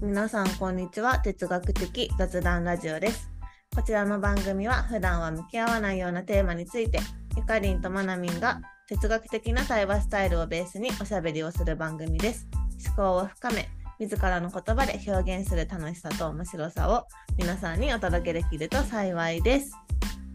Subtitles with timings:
[0.00, 1.18] 皆さんこんにちは。
[1.18, 3.32] 哲学的雑談ラジオです。
[3.74, 7.00] こちらの番組は普段は向き合わないようなテーマについて
[7.36, 12.46] ゆかりんとまなみんが哲学的な対話スタイルをベースにおしゃべりをする番組です。
[12.86, 13.68] 思考を深め
[13.98, 17.04] 自らの言葉で表現する楽しさと面白さを
[17.36, 19.72] 皆さんにお届けできると幸いです。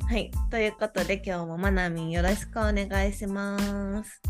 [0.09, 0.30] はい。
[0.52, 4.21] ということで今日もまなみんよろしくお願いします。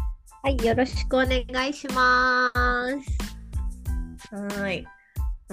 [0.43, 2.51] はい、よろしくお願いしま
[4.29, 4.59] す。
[4.59, 4.85] はい。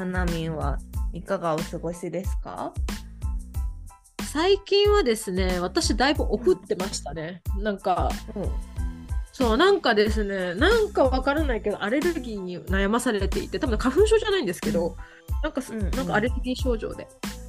[0.00, 0.78] まなみんは
[1.12, 2.72] いかがお過ごしですか？
[4.32, 7.42] 最近はですね、私だいぶ送ってましたね。
[7.58, 8.10] なんか、
[9.32, 14.96] そう、なんかですね、なんかわからないけど、アレルギーに悩まされていて、多分花粉症じゃないんですけど、
[15.42, 15.90] なんかす、うんうん。
[15.90, 17.08] なんかアレルギー症状で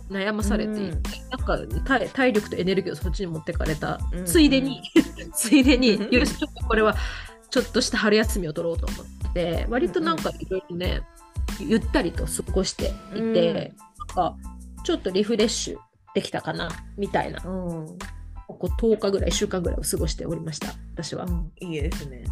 [0.10, 4.26] 悩まされていて、うんなんか体体力とエネルギーをそっちに持ってかれた、うんうん。
[4.26, 4.82] ついでに、
[5.34, 6.96] ついでにうん、よし、ちょっとこれは、
[7.52, 11.02] ちょっとした春休みを取ろうと思って、割となんかいろいろね、
[11.60, 13.56] ゆったりと過ごしていて、うん。
[13.56, 13.70] なん
[14.14, 14.38] か
[14.84, 15.78] ちょっとリフレッシュ
[16.14, 17.98] できたかなみたいな、うん、うん
[18.48, 21.26] ここ10日ぐらい、1週間ぐらいを過ごしておりました、私は。
[21.60, 22.24] いいですね。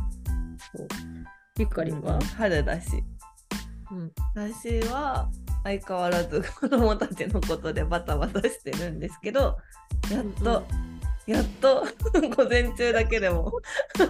[1.57, 3.03] ゆかりんは、春だし。
[3.91, 4.11] うん。
[4.35, 5.29] 私は
[5.63, 9.57] 相変わらず子供たちのことでバタバタしてるんですけど、
[10.11, 10.63] やっと、
[11.25, 11.85] やっと
[12.35, 13.51] 午前中だけでも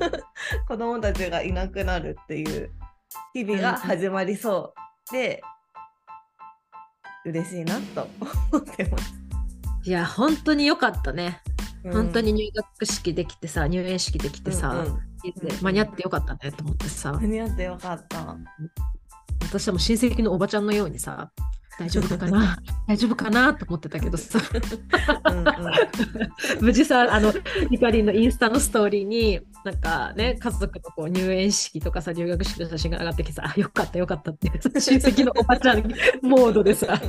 [0.67, 2.71] 子供たちがいなくなるっていう
[3.33, 5.41] 日々が始まりそうで、
[7.25, 8.07] 嬉しいなと
[8.51, 9.13] 思ってます。
[9.83, 11.41] いや、本当に良かったね。
[11.83, 15.09] うん本当に入学式できてさ、入園式できてさ、うんうん
[15.61, 18.37] 間に合ってよかったねと思ってさ、間に合ってよかった。
[19.41, 21.31] 私はもう親戚のおばちゃんのようにさ、
[21.79, 24.37] 大丈夫かな大丈夫かなと思ってたけどさ、
[25.31, 25.45] うんうん。
[26.59, 27.33] 無事さ、あの、
[27.71, 34.59] ゆかりんのインスタのストーリーに、なんかね、家族のこう入園式とかさ、入学式の写真が上がってきてさ、あよかったよかったって、親
[34.97, 35.89] 戚のおばちゃん
[36.21, 36.99] モードでさ、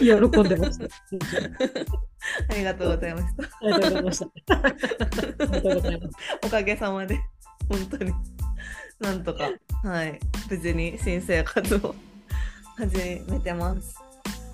[0.00, 0.86] 喜んでました。
[2.50, 3.44] ありがとうございました。
[3.44, 4.26] ありがとうございました。
[6.44, 7.20] おかげさまで、
[7.68, 8.12] 本当に、
[8.98, 9.48] なんとか、
[9.84, 10.18] はい、
[10.50, 11.94] 無事に新生活を
[12.76, 13.96] 始めてます。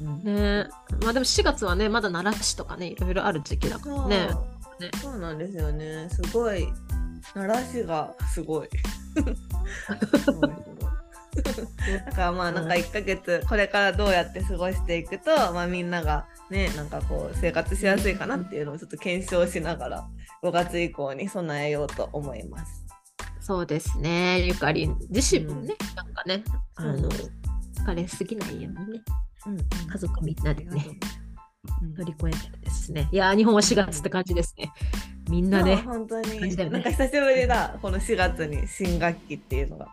[0.01, 0.69] ね
[1.03, 4.29] まあでも4月はね、まだ奈良市とかね、いろいろある時期だからね。
[4.31, 4.39] そ
[4.79, 6.09] うねそうなんですよね。
[6.11, 6.69] すごい、
[7.34, 8.69] 奈良市がすごい。
[12.06, 20.09] だからまあなんか1ヶ月これからどうやって過ごしていくと、まあ、みんながねなんかこう生活しやすいかなっていうのをちょっと検証しながら
[20.43, 22.87] 5月以降に備えようと思います。
[23.41, 24.41] そうですね。
[24.41, 26.43] ゆかりん自身もね、なんかね、
[26.77, 27.09] あうん
[27.88, 29.03] の、疲れすぎないようにね、
[29.47, 29.56] うん
[29.91, 30.84] 家族みんなでね、
[31.82, 33.09] うん乗り越えてですね。
[33.12, 34.72] いやー、日本は4月って感じですね。
[35.28, 39.88] みんなね、本当にねなんか久しぶりだこの4月に新学期っていうのが。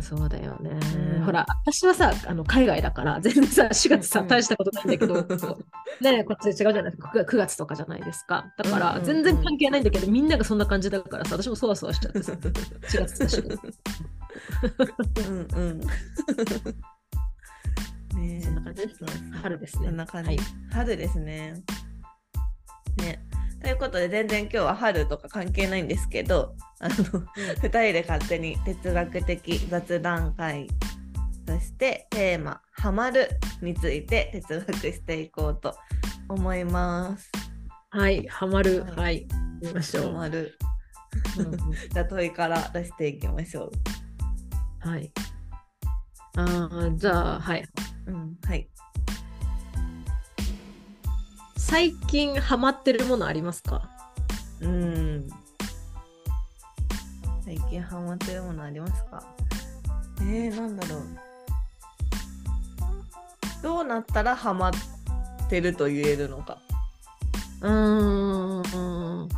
[0.00, 0.70] そうだよね。
[1.16, 5.14] うんほら、私はさ、あの海外だから、全然さ、4月さ、うん大したことないんだけど、
[6.02, 6.84] ね、こっち違うじゃない？
[6.84, 8.52] ですか、9月とかじゃないですか。
[8.58, 12.52] だかうんら、うん全然関係ないんだけど、みんながそんな感じだからさ、私もそわそわしちゃってさ、4
[13.06, 13.40] 月だし。
[15.28, 15.80] うんうん。
[18.16, 19.10] ねそんな感じですね。
[19.42, 19.86] 春ですね。
[19.86, 20.38] そんな感じ、はい
[20.72, 21.62] 春ですね。
[22.98, 23.24] ね。
[23.60, 30.68] ということで全然今日は春とか関係ないんですけどあの2人で勝手に哲学的雑談会
[31.46, 33.30] そしてテーマ「ハマる」
[33.62, 35.74] について哲学していこうと
[36.28, 37.30] 思います。
[37.90, 38.82] はい、ハマる。
[38.82, 39.28] はいはい、
[39.62, 40.12] 見ましょハう。
[40.12, 40.58] マる。
[41.38, 41.58] うんうん
[41.90, 43.70] じゃあ問いから出していきましょ
[44.84, 44.88] う。
[44.88, 45.12] はい。
[46.36, 47.64] あーじゃあ、はい。
[48.06, 48.68] うん、はい。
[51.56, 53.88] 最近ハマってるものありますか？
[54.60, 55.28] うん。
[57.44, 59.22] 最近ハマってるものありますか？
[60.20, 61.00] えー、なんだろう。
[63.62, 64.72] どうなったらハマっ
[65.48, 66.58] てると言えるのか。
[67.60, 69.28] うーん。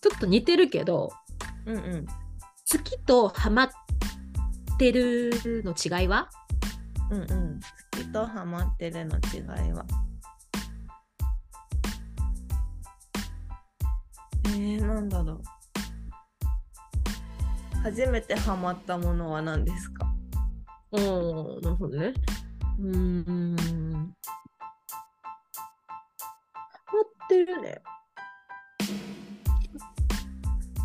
[0.00, 1.12] ちょっと似てるけど、
[1.66, 2.06] うんうん。
[2.70, 3.70] 月とハマっ
[4.78, 5.32] てる
[5.64, 6.28] の違いは？
[7.10, 7.60] うんうん。
[7.94, 9.86] 好きとハマってるの違いは。
[14.44, 15.42] えー、なんだろう。
[17.84, 20.06] 初めてハマったものは何ですか？
[20.92, 22.12] うん、なるほどね。
[22.80, 23.56] うーん。
[26.36, 27.80] ハマってるね。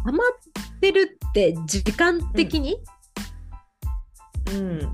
[0.06, 0.18] ハマっ
[0.84, 2.76] ってるって時間的に、
[4.52, 4.88] うん、うん、時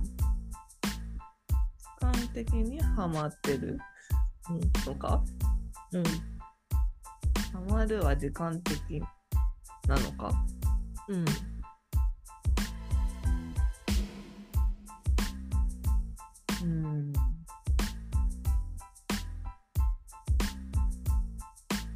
[1.99, 3.79] 間的にはまってる、
[4.51, 5.23] うん、とか？
[5.93, 6.03] うん。
[6.03, 9.01] ハマるは時間的
[9.87, 10.31] なのか？
[11.07, 11.25] うん。
[16.61, 17.13] うん。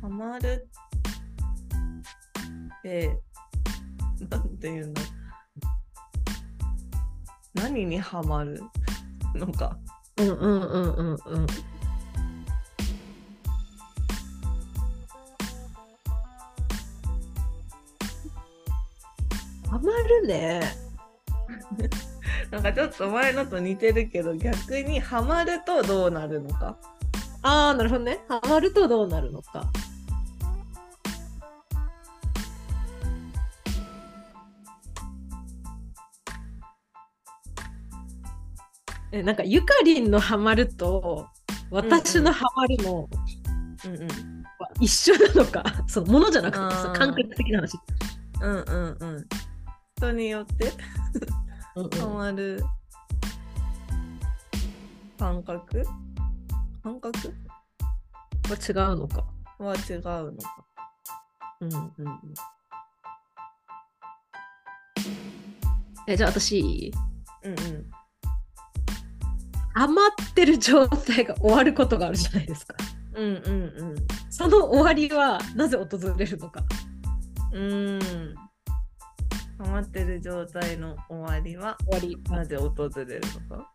[0.01, 0.67] ハマる
[2.79, 3.19] って
[4.29, 4.93] なんていうの？
[7.53, 8.61] 何にハマる
[9.35, 9.77] のか。
[10.17, 11.47] うんうんうんうんうん。
[19.69, 20.61] ハマるね。
[22.51, 26.77] なんかちょっと前のと似てるけど、逆にハマるとどうなるのか。
[27.41, 28.23] ああ、なるほどね。
[28.27, 29.71] ハマるとどうなるのか。
[39.13, 41.27] え、なんかゆかりんのハマると
[41.69, 43.07] 私のハマるの
[43.85, 44.07] うんうん。
[44.57, 47.77] は一緒なのか、 そのものじゃなくてあーさ感覚的な話。
[48.41, 49.25] うんうんうん。
[49.97, 50.73] 人によって
[51.75, 52.63] うんうんハマる
[55.19, 55.83] 感覚？
[56.81, 57.33] 感覚？
[58.49, 59.25] は違うのか？
[59.59, 60.65] は違うのか。
[61.61, 62.33] うんうんうん。
[66.07, 66.91] え、じゃあ私、
[67.43, 67.91] うんうん。
[69.73, 72.75] ハマってる状態が終わることがあるじゃないですか。
[73.15, 73.95] うんうん
[74.29, 76.63] その終わりはなぜ訪れるのか。
[77.51, 77.61] うん。
[77.61, 78.35] うーん。
[79.59, 82.17] ハマってる状態の終わりは終わり。
[82.31, 83.71] なぜ訪れるのか。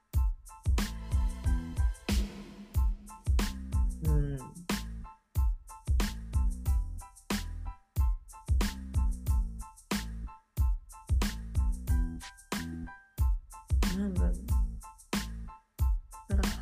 [4.05, 4.58] うん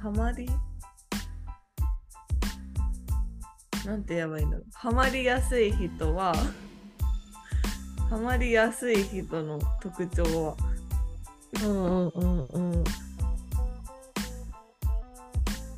[0.03, 0.49] ハマり？
[3.85, 4.67] なんて言えばいいんだろう。
[4.73, 6.35] ハマりやすい人は、
[8.11, 10.57] ハマりやすい人の特徴は
[11.65, 12.85] うんうんうんうん。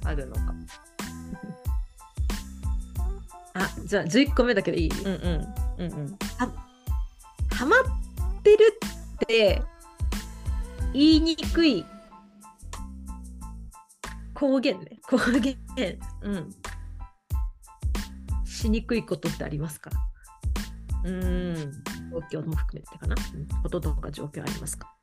[0.05, 0.55] あるのか。
[3.55, 5.55] あ、じゃあ11個目だけでいい、うんうん。
[5.85, 6.19] うんうん。
[7.51, 8.79] ハマってる
[9.25, 9.63] って
[10.93, 11.85] 言いにくい
[14.39, 15.01] 公言ね。
[15.09, 15.57] 公言
[16.23, 16.51] うん。
[18.45, 19.91] しにくいことってありますか
[21.05, 21.73] うん。
[22.31, 24.95] 状況も含めてかな、うんこととか状況ありますか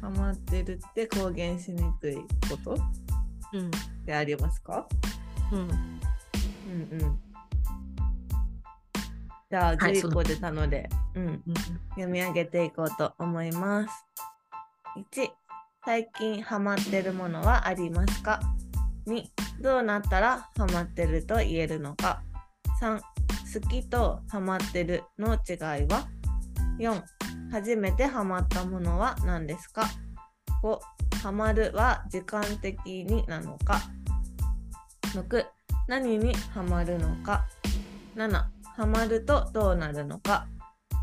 [0.00, 2.74] ハマってるって公言しにくいこと？
[2.74, 2.76] っ
[3.52, 3.70] うん。
[4.04, 4.88] てありますか？
[5.52, 5.60] うん。
[5.60, 5.70] うんう
[7.06, 7.20] ん。
[9.50, 11.42] じゃあはいそ11の個出たので、うん、うん
[11.90, 14.06] 読み上げていこうと思います。
[15.12, 15.30] 1、
[15.84, 18.38] 最近ハマってるものはありますか
[19.08, 19.24] ?2、
[19.60, 22.22] どうなったらハマってると言えるのか
[22.80, 26.06] ?3、好きとハマってるの違いは
[26.78, 27.02] ?4、
[27.50, 29.86] 初めてハマったものは何ですか
[30.62, 30.78] ?5、
[31.20, 33.80] ハマるは時間的になのか
[35.14, 35.44] ?6、
[35.88, 37.44] 何にハマるのか
[38.14, 38.44] ?7、
[38.76, 40.46] ハマるとどうなるのか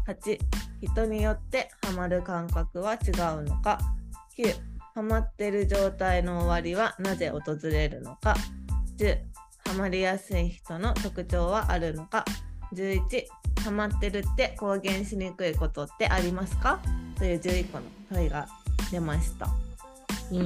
[0.07, 0.39] ？8
[0.81, 3.77] 人によってハマる感覚は違うのか
[4.37, 4.68] ？9
[4.99, 8.35] ハマってる状態の終わりはなぜ訪れるのか
[8.97, 9.17] 10
[9.65, 12.25] ハマりやすい人の特徴はあるのか
[12.73, 12.99] 11
[13.63, 16.81] ハマってるって公言しにくいことってありますか
[17.17, 18.49] という11個の問いが
[18.91, 19.47] 出ました。
[20.33, 20.43] うんう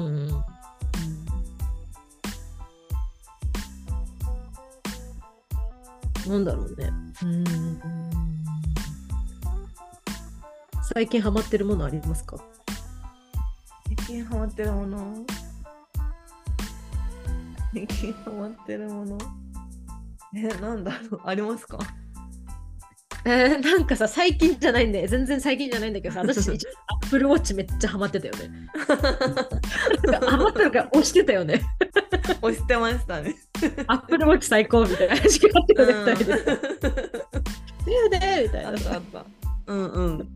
[6.28, 6.30] ん。
[6.30, 6.92] なんだろうね。
[7.24, 7.44] うん。
[10.94, 12.38] 最近ハマってるものありますか？
[12.38, 12.53] 最
[14.14, 15.26] 近ハマってるもの
[17.74, 19.18] 最近ハマってるもの
[20.36, 21.80] え、なんだろうありますか？
[23.26, 25.08] えー、なんかさ、最近じゃないんだよ。
[25.08, 28.70] 全然最近じゃないんだけどさ、私、一アップルウォッチめっちゃハマってたよね。
[30.28, 31.64] ハマってるから押してたよね。
[32.44, 33.34] 押してましたね。
[33.88, 36.36] アップルウォッチ最高みたいな話があってたね、二人で。
[37.86, 38.78] だよねみたいなあっ。
[38.78, 39.26] たあった。
[39.66, 40.30] うんうん。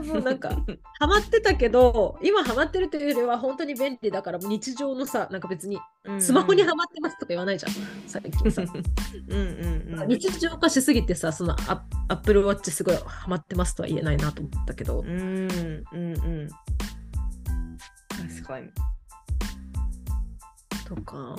[0.00, 0.50] でもなんか、
[0.98, 5.78] ハマってたけど、今ハマってるというよりは本当に便利だから、日常のさ、なんか別に
[6.18, 7.72] スマホにハマってますとか言わないじゃん、
[8.06, 8.62] 最近さ。
[8.62, 10.08] うんうんうん。
[10.08, 15.00] 日常化しすぎてさ、そのアアップルウォッチすごいハマってますとは言えないなと思ったけど。
[15.00, 15.98] う、んうんう
[16.44, 16.48] ん。
[18.08, 18.68] 確かに。
[20.86, 21.36] とか、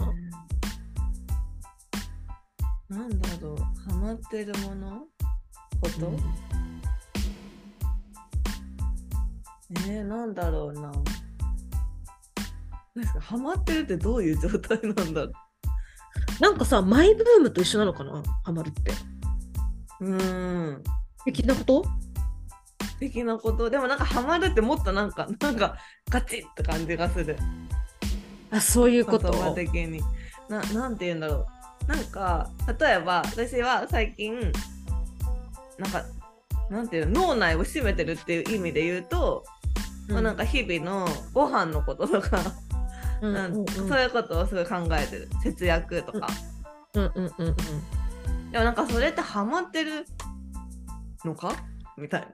[2.89, 3.57] なんだろう、
[3.89, 5.07] ハマってるもの？
[5.81, 6.70] こと、うん
[9.87, 10.91] えー、なんだろうな。
[10.91, 10.99] か
[13.21, 15.31] ハマってるってどういう状態なんだろ
[16.39, 18.91] なんかさ、マイブームと一緒なのかな、ハマるって。
[20.01, 20.11] う。
[20.11, 20.83] ん。
[21.25, 21.85] 的なこと？
[22.99, 23.69] 的なこと？
[23.69, 25.77] でもなんかハマるってもっとなんか、なんか
[26.09, 27.37] ガチッって感じがする。
[28.51, 29.31] あ、そういうこと？
[29.31, 30.01] 言葉的に。
[30.49, 31.47] ななんて言うんだろ
[31.87, 32.49] なんか
[32.79, 34.51] 例えば私は最近
[35.77, 36.03] なんか
[36.69, 39.45] なんていうの脳内を占めてるっていう意味で言うと、
[40.11, 42.41] まあ、なんか日々のご飯のこととか、
[43.21, 43.33] うん。
[43.33, 43.67] なんうんうん。
[43.67, 45.29] そういうことをすごい考えてる。
[45.43, 46.27] 節約とか、
[46.93, 47.03] うん。
[47.03, 47.55] うんうんうん
[48.51, 50.05] でもなんかそれってハマってる
[51.23, 51.53] のか？
[51.97, 52.27] みたいな。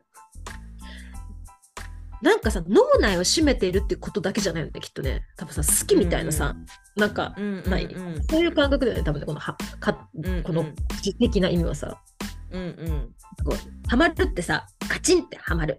[2.24, 5.28] なんかさ脳内を占めているってことだけじゃないよねきっとね。
[5.38, 6.56] 多分さ好きみたいなさ、
[6.96, 7.70] なんかうんうんうん。
[7.70, 7.96] ない。
[8.28, 10.44] そういう感覚だよね多分ねこのはかうんうん。
[10.44, 10.66] この
[11.04, 12.02] 実的な意味はさ。
[12.50, 13.14] うんうん。
[13.46, 15.78] こうハマるってさカチンってハマる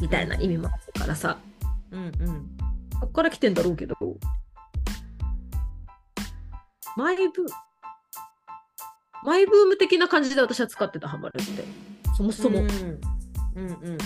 [0.00, 1.38] みたいな意味もあるからさ。
[1.90, 2.12] うんうん。
[3.00, 3.96] ここから来てんだろうけど。
[6.96, 7.22] マイブ
[9.24, 11.64] マイブーム的な感じで私は使ってたハマるって。
[12.16, 12.78] そもそも、うんうん
[13.56, 13.98] うん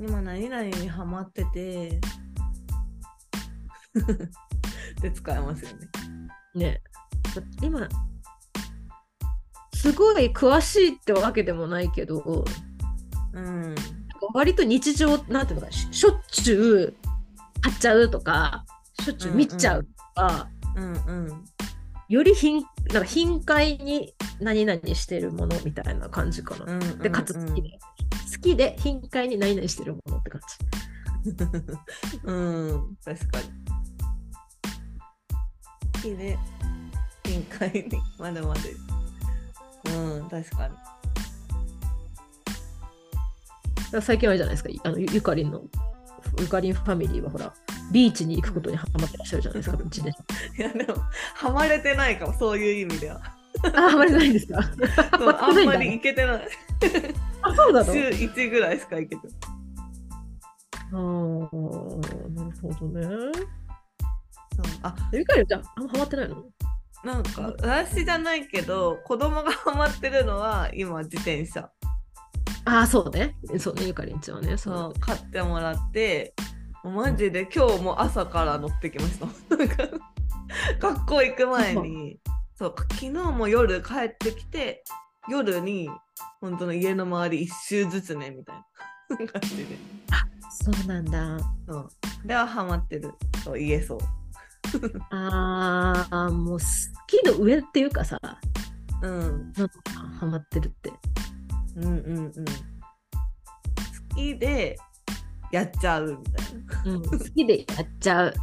[0.00, 2.00] 今何々にハマってて。
[5.00, 5.88] で使えますよね。
[6.54, 6.82] ね。
[7.62, 7.88] 今
[9.74, 12.44] すごい詳しいってわけでもないけど。
[13.32, 13.74] うん
[14.34, 17.08] 割と日常なんていうのかなししょっちゅう
[17.60, 18.64] 買っちゃうとか
[19.02, 21.44] しょっちゅう見ちゃうとか、うんうん
[22.08, 22.62] より頻
[22.92, 26.74] なんか頻回に何々してるものみたいな感じかな。
[26.74, 32.20] うんうんでかつ好きで、好きで頻回に何々してるものって感じ。
[32.24, 33.44] うん確かに。
[35.94, 36.38] 好きで
[37.24, 37.88] 頻回に
[38.18, 38.60] まだまだ
[39.94, 40.74] うん確かに。
[44.00, 44.70] 最近あれじゃないですか。
[44.84, 45.62] あのゆゆかりんの
[46.38, 47.52] ゆかりんファミリーはほら
[47.92, 50.12] ビーチに行くことにハマってらっしゃるじゃないですか自転
[50.56, 50.98] 車いやでも
[51.34, 53.20] ハマれてないかもそういう意味では。
[53.74, 54.60] あハマれないんですか？
[55.40, 56.48] あんまり行けてない。
[57.42, 57.92] あそうなの？
[57.92, 59.36] 週1ぐらいしか行けてない。
[60.92, 60.98] あー
[62.34, 63.32] なるほどね。
[64.82, 66.36] あゆかりんじゃああんまハマってないの？
[67.04, 71.68] なんか私じゃないけど子供がハマってるのは今自転車
[72.64, 73.36] ああそうね。
[73.58, 74.56] そうねゆかりんちはね。
[74.56, 74.92] そそう。
[74.96, 76.34] う買ってもらって
[76.84, 79.26] マジで今日も朝から乗ってきました。
[80.78, 82.18] 学校行く前に。
[82.54, 84.84] そう昨日も夜帰ってきて
[85.28, 85.88] 夜に
[86.40, 88.62] 本当の家の周り一周ずつねみたいな。
[89.32, 89.76] 感じで。
[90.50, 91.38] そうなんだ。
[91.66, 91.88] そう。
[92.24, 93.14] ではハマってる。
[93.44, 93.98] と言えそう。
[95.10, 96.64] ああもう好
[97.06, 98.18] きの上っていうかさ。
[99.02, 99.52] うん。
[100.18, 100.92] ハマってるって
[101.76, 104.76] うんうんうん好きで
[105.50, 108.34] やっちゃうみたいなうん、好きでやっちゃう。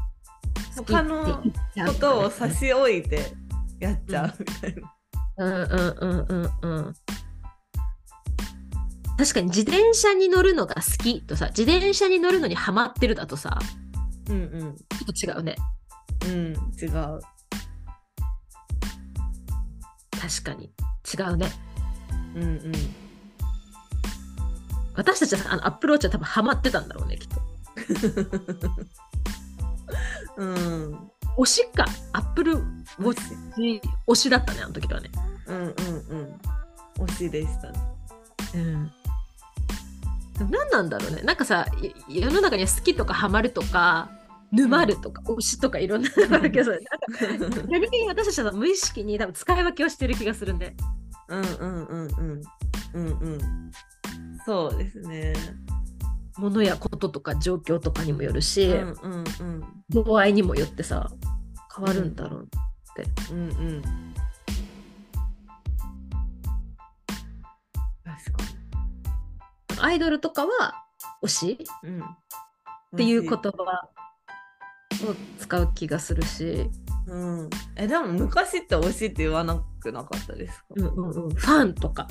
[0.75, 1.43] 他の
[1.87, 3.31] ことを差し置いて
[3.79, 4.95] やっちゃうみたいな。
[5.37, 5.67] うんうん
[5.99, 6.93] うんうんうん。
[9.17, 13.59] 確かに自転車に乗るのが好きとさ、自転車に乗るのにハマってるだとさ、
[14.29, 15.55] うんちょっと違うね。
[16.25, 16.31] うん。
[16.31, 17.19] うん、違う。
[20.11, 20.71] 確かに。
[21.11, 21.51] 違うね。
[22.35, 22.71] うんうん。
[24.99, 27.41] 私たちはあのアップローチは多分ハマってたんだろうね、きっと。
[30.35, 31.09] うん。
[31.37, 35.09] 推しか、アップルウォッチ推しだったね、あの時はね。
[35.47, 37.05] うんうんうん。
[37.05, 37.79] 推しでしたね。
[38.55, 38.91] うん。
[40.51, 41.21] 何なんだろうね。
[41.21, 41.65] なんかさ、
[42.09, 44.09] い世の中には好きとかハマるとか、
[44.51, 50.75] 沼るとか、推しとかいろんなのがあるけど、なんか逆に私たちは無意識に多分使い分けをしてる気がするんで。
[51.29, 52.41] うんうんうんうん。
[52.95, 53.71] うんうん。
[54.45, 55.33] そうですね。
[56.37, 59.63] ものやこととか状況とかにもよるし、うんうんうん。
[59.89, 61.11] 度合いにもよってさ
[61.75, 62.47] 変わるんだろう、
[63.31, 63.81] うんうん。
[68.03, 68.31] 確
[69.77, 70.85] かアイドルとかは
[71.23, 71.45] 推し？
[71.83, 71.89] に。
[71.89, 72.01] うん。
[72.01, 72.03] っ
[72.95, 73.89] っていう言葉
[75.05, 76.69] を使う気がするし、
[77.05, 77.49] うん。
[77.75, 80.65] え、でも昔って推しって言わなくなかったですか？
[80.75, 82.07] うんうんうん、ファンとか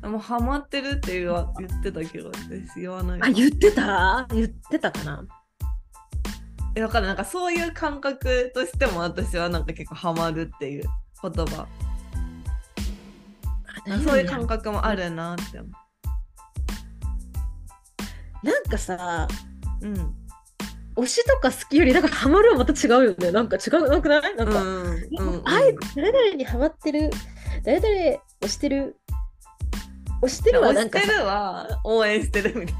[0.00, 3.20] でもハマってるって言わ言ってたけど私言わない。
[3.22, 4.26] あ言ってた？
[4.32, 5.24] 言ってたかな？
[6.76, 10.84] えだからなんかそういう感覚としても私はなんか結構ハマるっていう
[11.22, 11.66] 言葉。
[14.04, 15.68] そういう感覚もあるなって思
[18.42, 19.26] なんかさ
[19.82, 19.86] う。
[19.86, 20.14] うん。
[20.96, 23.32] 推しとか好きよりなんかハマるはまた違うよね。
[23.32, 24.36] なんか違うなくない？
[24.36, 27.10] なんか、うんうんあい誰々にハマってる
[27.64, 28.96] 誰々推してる
[30.22, 32.74] 推してるはなんかしてるは応援してるみたい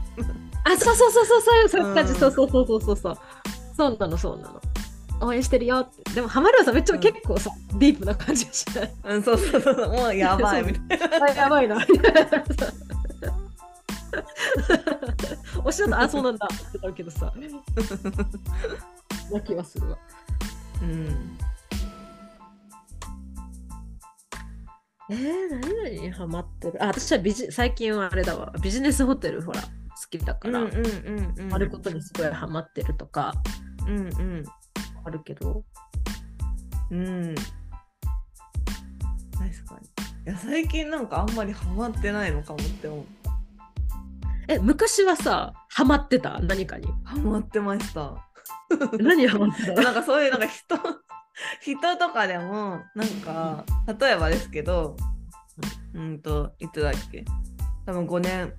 [0.64, 3.18] あ、そうそうそうそうそうそうそうそうそうそうそうそう。
[3.76, 4.60] そうなのそうなの。
[5.20, 6.14] 応援してるよって。
[6.14, 8.92] でもハマるはさめっちゃうん結構さ、ディープな感じがしない。
[9.02, 9.14] な。
[9.14, 9.88] うん、そうそうそう。
[9.92, 11.06] もうやばいみたいな。
[11.24, 11.78] あやばいな。
[15.64, 17.32] 推しだとあそうなんだってなるけどさ。
[19.32, 19.98] な気はするわ。
[20.82, 21.38] うん。
[25.10, 26.82] えー、何々にハマってる？
[26.82, 29.68] あ私はビジ最近はあれだわビジネスホテルほら好
[30.10, 31.54] きだから、うんうんうんうん。
[31.54, 33.32] あることにすごいハマってるとか
[33.86, 34.44] うんうん。
[35.04, 35.64] あるけど
[36.90, 37.34] うん。
[37.34, 37.46] 確
[39.64, 39.88] かに。
[40.26, 43.04] いや、最近なんかあんまりハマってないのかもって思う。
[44.48, 46.38] え昔はさハマってた？
[46.40, 46.86] 何かに？
[47.04, 48.14] ハマってました。
[49.00, 50.76] 何ハマってたなんかそういうなんか人
[51.60, 53.64] 人とかでもなんか
[53.98, 54.96] 例えばですけど
[55.94, 57.24] うんといつだっけ？
[57.86, 58.52] 多分5年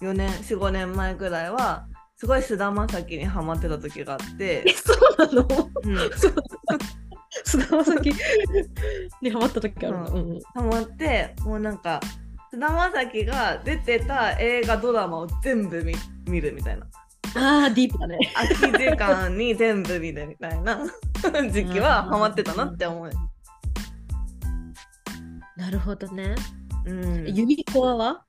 [0.00, 4.62] 4年45年前ぐらいはすごい菅田将暉にハマってた時があって。
[4.66, 5.70] え、そうなの？
[5.84, 6.34] うん、そ う
[7.44, 8.12] 菅田将暉
[9.20, 10.40] にハマった時あるの、ううんうん。
[10.54, 12.00] ハマってもうなんか
[12.50, 15.94] 菅田将暉が出てた映画ドラマを全部見
[16.26, 16.86] 見るみたいな
[17.34, 18.18] あーディープだね。
[18.34, 20.78] 空き時間に全部見るみたいな
[21.50, 23.10] 時期はハマってたなって思う。
[25.56, 26.34] なるほどね。
[26.84, 27.26] うん。
[27.34, 28.22] ユニコアは？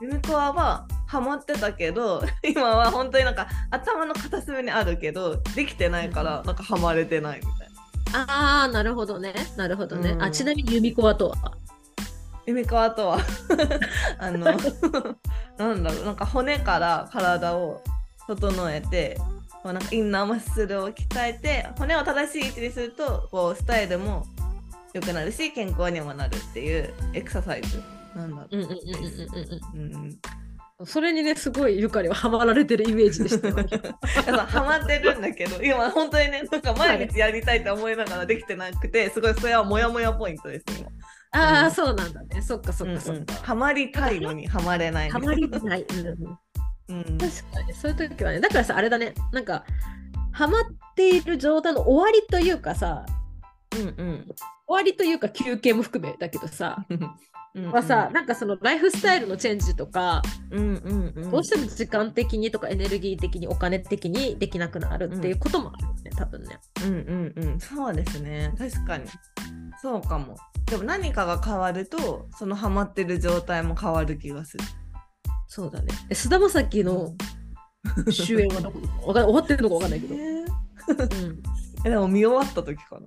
[0.00, 7.68] ユニコアはハマってたけど 今は本当になんか頭の片隅にあるけどできてないからなんかハマれてないみたい
[8.26, 8.32] な。
[8.32, 9.34] ああなるほどね。
[9.56, 10.22] なるほどね、うん。
[10.22, 11.52] あちなみにユニコアとは？
[12.46, 13.18] ユニコアとは？
[14.18, 16.04] あのなんだろう。
[16.06, 17.82] なんか骨から体を
[18.28, 19.18] 整えて
[19.62, 24.24] こうなんかインナーマッスルを鍛えて骨を正しい位置にするとこうスタイルも
[24.94, 27.82] 良くなるし健康にもなるっていうエクササイズ
[28.14, 29.60] なんだろうんうんうんうんうんう。
[29.74, 29.94] うん
[30.80, 30.86] うん。
[30.86, 33.56] それにねすごいゆかりはハマられてるイメージでしたよ。
[33.56, 33.64] ね
[34.46, 40.88] ハマってるんだけど今本当にねなんか毎日やりたいと思いながらできてなくてすごいそれはモヤモヤポイントです今。
[41.32, 41.70] ああ、うん。
[41.72, 42.40] そうなんだね。
[42.42, 43.00] そっかそっうんうん。
[43.00, 45.28] かそっか、ハマりたいのにハマれないみたハいな。
[45.28, 46.38] マりない、うん
[46.88, 47.04] うん。
[47.18, 47.18] 確
[47.52, 47.74] かに。
[47.74, 48.40] そういう時はね。
[48.40, 49.14] だからさあれだね。
[49.32, 49.64] なんか
[50.32, 53.04] ハマっている状態の終わりというかさ
[53.76, 54.24] うんうん。
[54.26, 54.34] 終
[54.68, 56.84] わりというか休憩も含めだけどさ、
[57.54, 61.30] うんはさなんかそのライフスタイルのチェンジとか、うんうんうん。
[61.30, 66.58] どうしても時間的にとかエネルギー的にお金的にできなくなるっていうこともあるよね、多分ね。
[66.84, 67.60] うんうんうん。
[67.60, 68.52] そうですね。
[68.58, 69.06] 確かに。
[69.80, 70.36] そうかも。
[70.66, 74.64] でも何かが変わるとそのハマってる状態も変わる気がする
[75.48, 75.88] そうだね。
[76.10, 77.14] え菅田将暉の
[78.10, 78.78] 主演はどこ？
[79.08, 80.14] わかん終わってるのかわかんないけど。
[80.14, 81.42] えうん、
[81.84, 83.00] えでも見終わった時か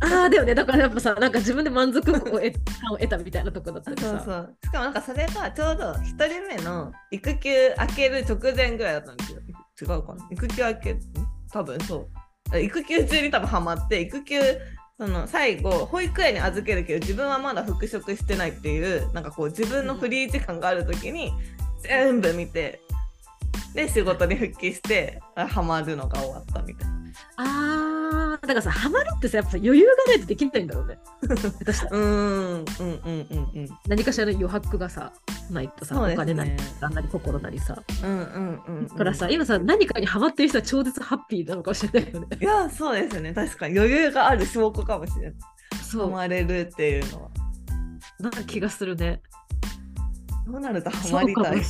[0.00, 0.14] な？
[0.20, 0.54] ああ、だよね。
[0.54, 2.46] だからやっぱさ、なんか自分で満足感を得
[2.90, 4.08] を得たみたいなとこだったりさ。
[4.08, 4.56] そうそう。
[4.64, 9.38] しかもなんかそれがちょうど1人目の育休明ける直前ぐらいだったんですよ。
[9.80, 10.26] 違うかな？
[10.30, 11.00] 育休明けん
[11.52, 12.08] 多分そ
[12.52, 12.58] う。
[12.58, 14.40] 育休中に多分ハマって育休
[14.98, 21.32] その最後保育園に預けるけど自分はまだ復職してないっていうなんかこう自分のフリー時間がある時に
[21.82, 22.80] 全部見て
[23.74, 27.02] で仕事に復帰してあハマるのが終わったみたいな。
[27.36, 30.98] ああ、だからさ、ハマるってさ、やっぱ余裕がないとできないんだろうね。
[31.22, 35.12] 下手したらうーんうんうんうんうん何かしらの余白がさ、
[35.50, 37.82] ないとさ、ねお金なり、なんなり、心なりさ。
[38.02, 42.26] うんうんうんうんだからさ、今さ、何かにハマってる人は超絶ハッピーなのかもしれないよね。
[42.40, 45.34] いやそうですね確かに余裕がある証拠かもしれない
[45.82, 47.30] そう、ハマれるっていうのは
[48.20, 49.20] なんか気がするね。
[50.46, 51.62] どうなるとハマりたい。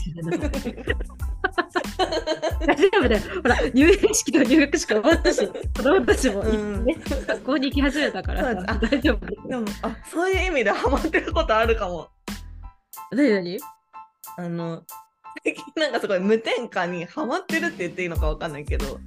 [2.67, 3.23] 大丈夫だよ。
[3.43, 6.85] ほら、入園式と入学式終わったし、子供たちも、うん。
[6.85, 9.49] ね、学校に行き始めたからさ、大丈夫。
[9.49, 12.09] でもあそういう意味でハマってることあるかも。
[13.11, 13.59] 何何？
[14.39, 14.83] あの
[15.45, 19.01] 最近 なんかすごい無添加にハマってるって言っていいのかわかんないけど、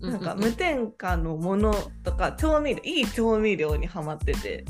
[0.00, 4.64] なんか無添加のものとか調味料いい調味料にハマってて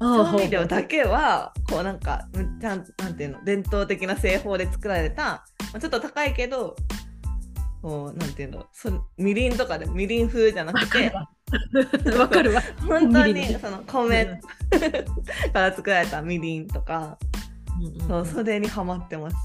[0.00, 5.42] 調味料だけはこうなんかむちゃんなんていうの伝統的な製法で作られた、ま
[5.74, 6.76] あ、ちょっと高いけど
[7.82, 11.12] こうなんていうのそみりんとかでもみりん風じゃなくて
[12.16, 12.62] わかるわ。
[12.86, 14.26] 本当にその米
[15.52, 17.18] から作られたみりんとか、
[18.06, 19.36] そうそれにハマってます。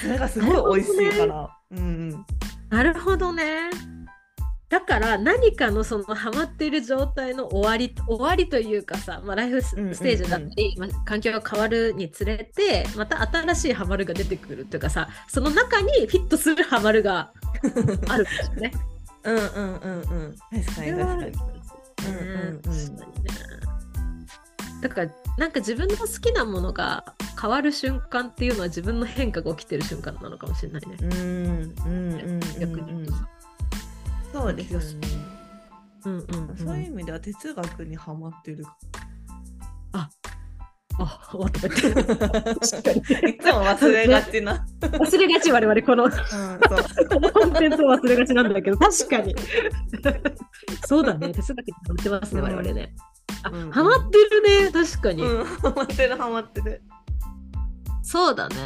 [0.00, 1.82] それがすごい美味しいから、うんう
[2.14, 2.26] ん。
[2.70, 3.70] なるほどね。
[4.68, 17.32] だから何かのそのハマっている状態の終わり終わりというかさ、まあ、ライフステージだったり、まあ、環境が変わるにつれてまた新しいハマるが出てくるというかさその中にフィットするハマるが
[18.08, 18.72] あるんですよね。
[19.24, 20.34] うんうんうんうん
[24.82, 30.96] だからなんか自分の好きなものが変わる瞬間っていうのは自分の変化が起きてる瞬間なのかもしれないね。
[31.00, 33.28] うんうんうん逆に言うとさ。
[34.34, 35.08] そうですよね。
[36.06, 36.56] うんうんうん。
[36.56, 38.64] そういう意味では哲学にハマってる。
[39.92, 40.10] あ、
[41.30, 41.68] 終わった。
[41.68, 44.66] 確かにいつも忘れがちな。
[44.80, 46.04] 忘れがち我々この。
[46.06, 46.20] うん、そう。
[47.08, 49.36] このコンテンツを忘れがちなんだけど確かに。
[50.84, 51.28] そうだね。
[51.28, 52.92] 手伝ってもらってますね我々ね。
[53.52, 53.70] うんうん。
[53.70, 56.82] ハマってるね確かに、うん、ハマってるハマってる。
[58.02, 58.56] そうだね。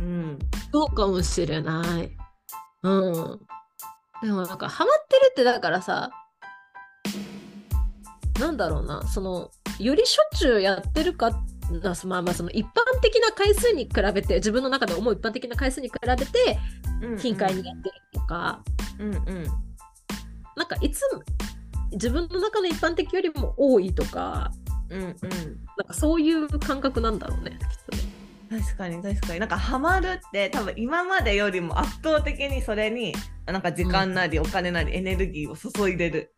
[0.00, 0.38] うん。
[0.72, 2.10] そうかもしれない。
[2.82, 3.40] うん
[4.22, 6.10] でもなんかハマってるってだからさ
[8.40, 11.30] なんだろうなそのよりしょっちゅうやってるか
[11.70, 16.58] なまあまあその一般的な回数に比べて自分の中で思う一般的な回数に比べて
[17.18, 18.62] 頻回にやってるとか、
[18.98, 19.46] うんうん。
[20.56, 21.22] なんかいつも
[21.92, 24.52] 自分の中の一般的よりも多いとか
[24.90, 25.08] うんうん。
[25.08, 25.16] なん
[25.88, 27.58] かそういう感覚なんだろうねきっ
[27.90, 28.15] とね。
[28.48, 29.40] 確かに確かに。
[29.40, 33.14] なんかハマるって多分今までよりも圧倒的にそれに
[33.46, 36.34] なんか時間なりお金なりエネルギーを注いでる。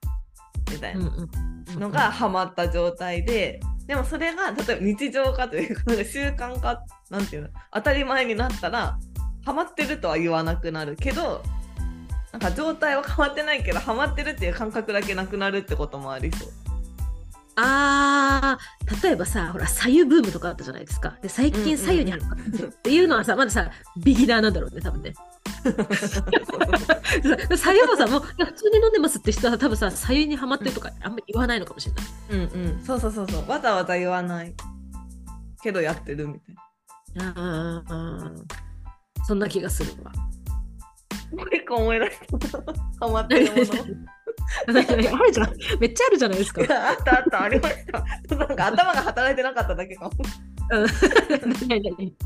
[0.71, 1.01] みたいな。
[1.01, 1.31] うん
[1.79, 3.61] のがハマった状態で。
[3.87, 7.49] でもそれが例えば日常化というかなんか習慣化なんていうの？
[7.73, 8.99] 当たり前になったら
[9.44, 11.42] ハマってるとは言わなくなるけど
[12.33, 16.49] なんか状態は変わってないけどハマってるっていう感覚だけなくなるってこともありそう。
[17.61, 21.18] あー例えばさほら左右ブームとかあったじゃないですか。
[21.21, 22.59] で最近左右にうんハマって。
[22.59, 25.14] るっていうのはさまださビギナーなんだろうね多分ね。
[27.57, 32.05] 左右はさもう普通に飲んでますって人は多分さ左右にハマってるとかあんまり言わないのかもしれない。
[32.31, 33.49] うんうん、そうそうそうそう。
[33.49, 34.55] わざわざ言わない
[35.62, 36.55] けどやってるみたい
[37.14, 37.33] な。
[37.37, 38.68] あー。
[39.27, 40.12] そんな気がするわ。
[41.37, 42.18] もう一個思い出し
[42.51, 42.62] た。
[43.01, 43.64] ハマってるもの。
[44.66, 46.62] あるじゃんめっちゃあるじゃないですか。
[46.62, 48.37] あったあったありました。
[48.37, 50.11] なんか頭が働いてなかっただけかも。
[50.70, 50.87] うん。
[51.68, 52.16] 何何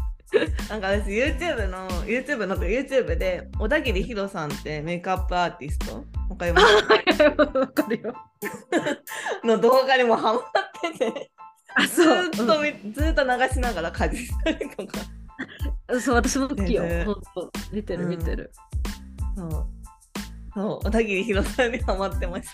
[0.71, 6.05] なんか私 YouTube の YouTube の YouTube で小田切ヒロさんってメイクアップアーティスト？
[6.31, 7.23] わかります？
[7.59, 8.15] わかるよ。
[9.45, 10.43] の動画にもハマっ
[10.93, 11.31] てて。
[11.75, 12.31] あずそう。
[12.31, 15.01] ーっとみ、ずーっと流しながら家事したりとか。
[15.89, 16.85] うんそう私も好きよ。
[17.73, 18.51] 見てる見てる、
[19.37, 19.67] そう。
[20.55, 22.49] そう小田切ヒロさんにハマってまし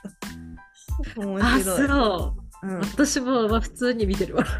[1.16, 1.20] た。
[1.20, 1.88] 面あ白い。
[1.88, 2.66] そう。
[2.68, 2.78] うん。
[2.80, 4.44] 私もまあ普通に見てるわ。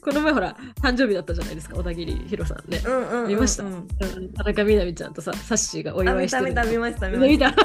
[0.00, 3.64] この前ほら誕生日だったじゃないですか小田切ヒロさんね、うんうん見ました？
[3.64, 3.86] うんうん
[4.32, 6.44] 田中みな実ちゃんとさサッシーがおあ祝いしてる。
[6.48, 7.08] 見た見た見ました？
[7.10, 7.54] 見まし見た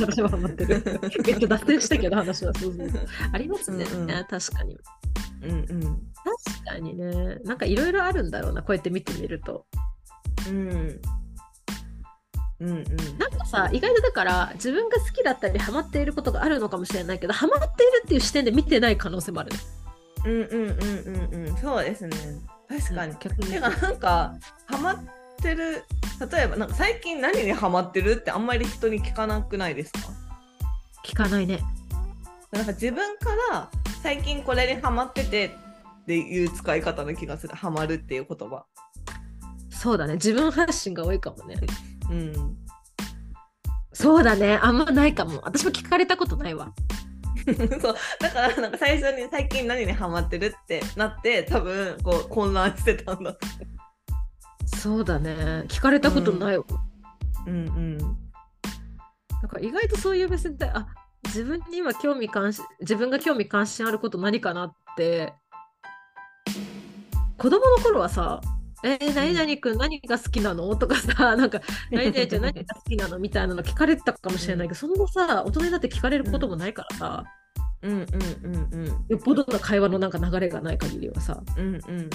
[0.00, 1.00] 私もハマってる。
[1.26, 3.00] めっちゃ脱線したけど話はそうそうそう。
[3.32, 4.10] ありますね、うんうん。
[4.12, 4.76] あ確かに。
[4.76, 5.48] た。
[5.48, 5.80] うんうん。
[5.82, 7.38] 確かにね。
[7.44, 9.66] なんかいろいろあるんだろうなこうやって見てみると
[10.48, 11.00] うん。
[12.60, 13.18] うんうん。
[13.18, 19.58] なんかさ意外とだから自分が好きだったりハマっていることがあるのかもしれないけどハマっているっていう視点で見てない可能性もあるね
[20.24, 21.56] うんうんうんうんうん。
[21.58, 22.16] そうですね。
[22.68, 23.14] 確かに。
[23.20, 24.34] 逆にてかなんか
[24.66, 25.04] ハマっ
[25.42, 25.84] てる
[26.32, 29.98] 例えばなんか最近何にハマってるってあんまり人に聞かなくないですか？
[31.04, 31.60] 聞かないね
[32.52, 33.70] なんか自分から
[34.02, 38.64] 最近これにハマっててっていう使い方の気がするハマるっていう言葉。
[39.84, 40.14] そうだね。
[40.14, 41.56] 自分発信が多いかもね。
[42.10, 42.56] うん。
[43.92, 44.58] そうだね。
[44.62, 45.42] あんまないかも。
[45.44, 46.72] 私も聞かれたことないわ。
[47.44, 47.96] そう。
[48.18, 53.34] だからなんか最初に最近何にハマってるってなって多分こう混乱してたんだ。
[53.34, 53.38] と
[54.74, 55.64] そうだね。
[55.68, 56.80] 聞かれたことないわ、思
[57.46, 57.50] う。
[57.50, 57.98] うんうん。
[57.98, 60.86] だから意外とそういう目線であ
[61.24, 65.34] 自分に今興味関心自分が興味関心あること何かなって。
[67.36, 68.40] 子供の頃はさ
[68.84, 77.24] 「えー、何々くん何が好きなの?」とかさ なんか「何々ちゃん何が好きなの?」みたいなの聞かれたかもしれないけど、そんなさ大人になって聞かれることもないからさ、
[77.82, 77.98] うんうん
[78.44, 78.86] うんうん。
[79.08, 82.08] よっぽどの会話のなんか流れがない限りはさうんうんうん。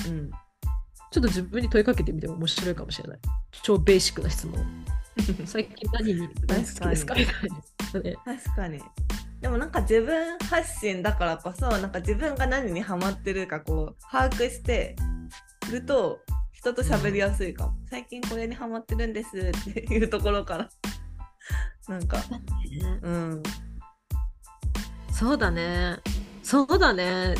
[1.12, 3.20] ちょっと自分に問いかけてみても面白いかもしれない
[3.64, 4.86] 超ベーシックな質問
[5.46, 7.16] 最近何に何好きですか？
[7.16, 7.36] みたい
[7.94, 8.80] な、ね、確かに。
[9.42, 14.96] でもなんか自分発信だからこそなんか自分が何にハマってるかこう把握して
[15.72, 16.20] ると
[16.60, 17.74] 人と喋りやすいかも。
[17.90, 20.70] 最近これにハマってるんですっていうところから。
[21.88, 22.18] なんか、
[23.02, 23.44] うん。
[25.14, 26.00] そうだね。
[26.44, 27.34] そうだね。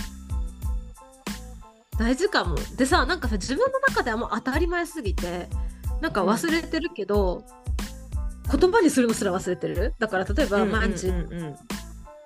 [1.98, 2.56] 大事かも。
[2.78, 5.50] でさ、なんかさ、自分の中ではもう当たり前すぎて、
[6.00, 7.44] なんか忘れてるけど、
[8.50, 9.96] 言葉にするのすら忘れてる？
[10.00, 11.56] だから例えば、毎日うんうん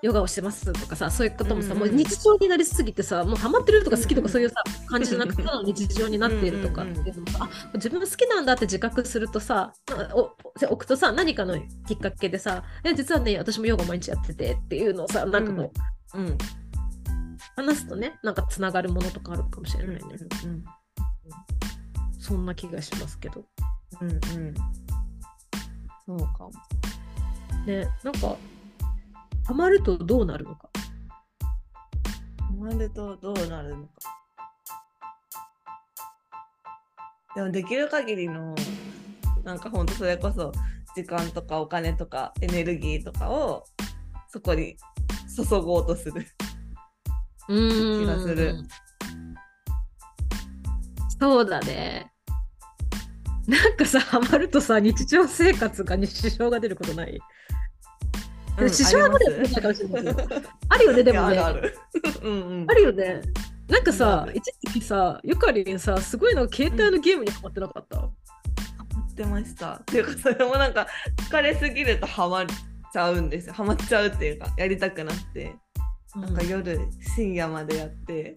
[0.04, 9.72] ヨガをしてますとかさ、そういうこともさ、うんうんもう日常になりすぎてさ、もうハマってるとか好きとうんうんかそういうさ、感じじゃなくて、ただの日常になっているとかっていうのもさ、あ自分好きなんだって自覚するとさ、
[10.13, 10.36] お
[10.66, 15.72] 置くとさ、何かのきっかけでさ、え実はね、私もヨガ毎日やっててっていうのをさ、なんかこ
[16.13, 16.26] う、うん。
[16.28, 16.38] うん。
[17.56, 20.18] 話すとねなんかつながるものとかあるかもしれうんないね、
[22.20, 23.46] そんな気がしますけど。
[24.02, 24.20] うんうん。
[26.06, 26.52] そうかも。
[27.66, 28.36] ねなんか
[29.45, 30.69] ハマるとどうなるのか？
[32.39, 33.91] ハマるとどうなるのか？
[37.36, 38.56] でもできる限りの
[39.43, 40.51] なんかほんとそれこそ
[40.95, 43.65] 時間とかお金とかエネルギーとかを
[44.29, 44.77] そこに
[45.36, 46.25] 注ごうとする。
[47.49, 48.56] うん気がする。
[51.19, 52.12] そうだね。
[53.45, 57.19] なんかさ、ハマるとさ、日常生活がに支障が出ることない、
[58.58, 60.42] うん支障は出ありまするかもしれないけど。
[60.70, 61.34] あるよね、でもね。
[61.34, 61.48] いや
[62.68, 63.22] あるよね。
[63.68, 67.98] なんかうんさ一時期さ、ゆかりんさ、すごいの携帯のゲームにハマってなかった？
[67.98, 68.08] ハ
[68.96, 69.74] マってました。
[69.74, 70.88] っていうかそれもなんか
[71.30, 72.46] 疲れすぎるとハマっ
[72.92, 73.54] ちゃうんですよ。
[73.54, 75.56] ハマっちゃうっていうかやりたくなって。
[76.16, 76.80] なんか夜
[77.16, 78.36] 深夜までやって、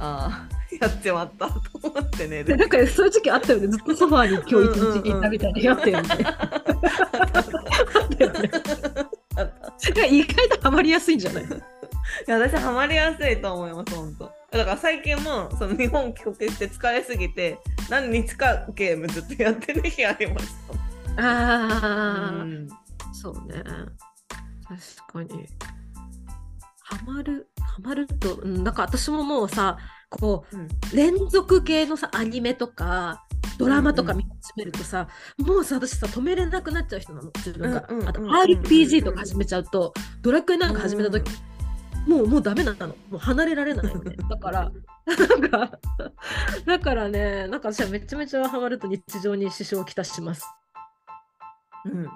[0.00, 2.42] ああ やっちまったと思ってね。
[2.42, 3.68] でなんかそういう時期あったよね。
[3.68, 6.08] ずっとソファーに今日一日いたみたいなやってるよね。
[6.08, 6.62] あっ
[8.16, 8.50] たよね。
[8.52, 8.93] あったなんか
[10.10, 11.44] 意外とハマりやすいんじゃない？
[11.46, 11.48] い
[12.26, 17.58] や私ハマりやすいと思います本当だから最近もその日本帰国して疲れすぎて
[17.90, 20.46] 何日かゲームずっとやってる日ありまし
[21.16, 22.68] たああ、うん
[23.12, 23.62] そうね。
[25.08, 25.46] 確かに。
[26.82, 29.78] ハマる、ハマると、うん、なんか私ももうさ、
[30.18, 33.24] こうんう、連続系のさ、アニメとか、
[33.58, 37.78] ドラマとか見始めるとさ、もうさ、私さ、止めれなくなっちゃう人なの、自分が。
[37.78, 41.30] あと、うんうんうんうん RPG とか始めちゃうと、ドラクエなんか始めた時、
[42.06, 42.88] もう、もうダメなの。
[42.88, 44.16] もう離れられないのね。
[44.28, 44.72] だから、
[45.06, 45.78] なんか、
[46.66, 50.44] だからね、なんか私はめちゃめちゃハマると日常に支障をきたします。
[51.86, 52.08] うん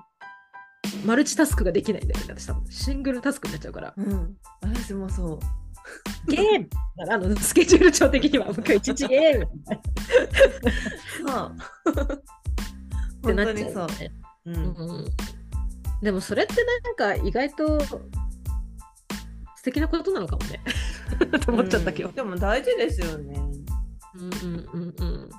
[1.04, 2.70] マルチタスクができないんだよね、私多分。
[2.70, 3.94] シングルタスクになっちゃうから。
[3.96, 5.38] うん私もそう
[6.27, 6.68] ゲーム
[7.11, 9.48] あのスケジュール帳的には、もう今日一日ゲーム
[11.27, 11.57] そう
[13.18, 14.12] ってなっちゃうよね。
[14.46, 15.05] ううんん
[16.03, 18.01] でもそれってなんか意外と素
[19.64, 20.61] 敵なことなのかもね。
[21.44, 22.14] と思っちゃったけどうん。
[22.14, 23.40] でも大事ですよね
[24.14, 25.31] うんうんうんうん。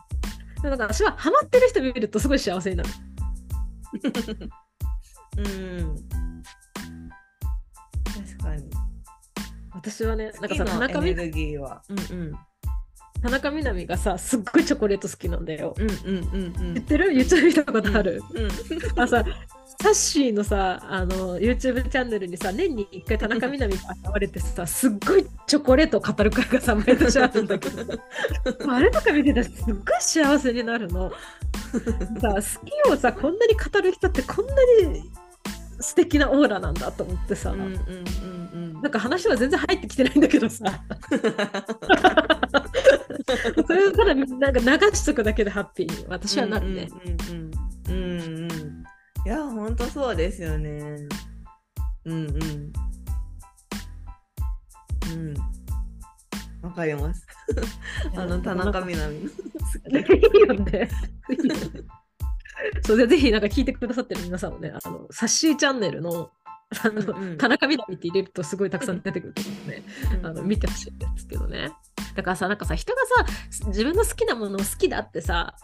[0.61, 2.89] でもなんか私はハマってる人見るとすごい幸せになる。
[5.37, 5.95] うん
[9.79, 12.33] 私はね、なんか次さ、田中みのエネルギーはうんうん
[13.21, 15.75] 田中みな実がさ、すっごいチョコレート好きなんだよ。
[15.77, 19.25] うんうんうんうん知ってる ?YouTube 見たことある、うんあさ、
[19.81, 27.83] サッシーのさ、あの、YouTube チャンネルにさ、年に一回田中みな実が現れてさ、すっごいチョコレートを語る会がさ、毎年あるんだけど、
[28.71, 31.11] あれとか見てたらすっごい幸せになるの。
[31.11, 31.17] さ、
[32.29, 34.53] 好きをさ、こんなに語る人ってこんな
[34.89, 35.11] に
[35.79, 40.63] 素敵なオーラなんだと思ってさ、うんうんうんうんなんか話は全然入ってきてないんだけどさ、
[43.67, 46.87] それをただなんか流しとくだけでハッピーに私はなるね。
[47.29, 47.51] うんうん
[47.89, 48.51] うんうん。
[48.51, 48.83] うん
[49.25, 51.07] いや本当そうですよね。
[52.05, 52.73] うんうん。
[55.11, 55.33] うん。
[56.61, 57.27] わかります。
[58.15, 59.29] あの田中みな実
[59.91, 59.99] の。
[59.99, 60.89] いいよね。
[62.85, 66.31] そうでぜひなんか聞いてくださってる皆さんもね、あのサッシーチャンネルの
[66.83, 67.37] あの、うんうん。
[67.37, 69.83] 田中みな実って入れるとすごいたくさん出てくると思うので、
[70.23, 71.71] あの見てほしいんですけどね。
[72.15, 73.25] だからさ、なんかさ、人がさ、
[73.67, 75.55] 自分の好きなものを好きだってさ、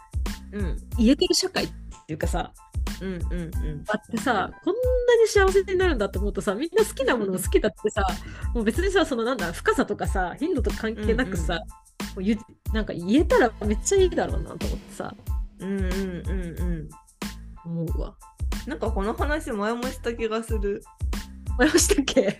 [0.52, 0.76] うん。
[0.98, 1.68] 言えてる社会っ
[2.06, 2.52] ていうかさ、
[3.00, 3.84] うんうんうん。
[3.88, 8.04] あってさ、こんなに幸せになるんだと思うとさ、みんな好きなものを好きだってさ、
[8.54, 11.60] もう別にさ、そのなんだ、深さとかさ、頻度とか関係なくさ、も
[12.16, 15.14] う言うなんか言えたらめっちゃいいだろうなと思ってさ、
[15.60, 15.90] うんうんうん
[16.60, 16.88] うん
[17.64, 18.14] 思うわ。
[18.66, 20.82] なんかこの話前もした気がする
[21.58, 22.38] 前もしたっけ？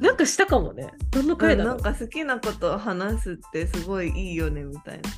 [0.00, 0.92] なんかしたかもね。
[1.10, 1.74] どの回だろう？
[1.74, 5.10] んなか好きなことを話すってすごいいいよねみたいな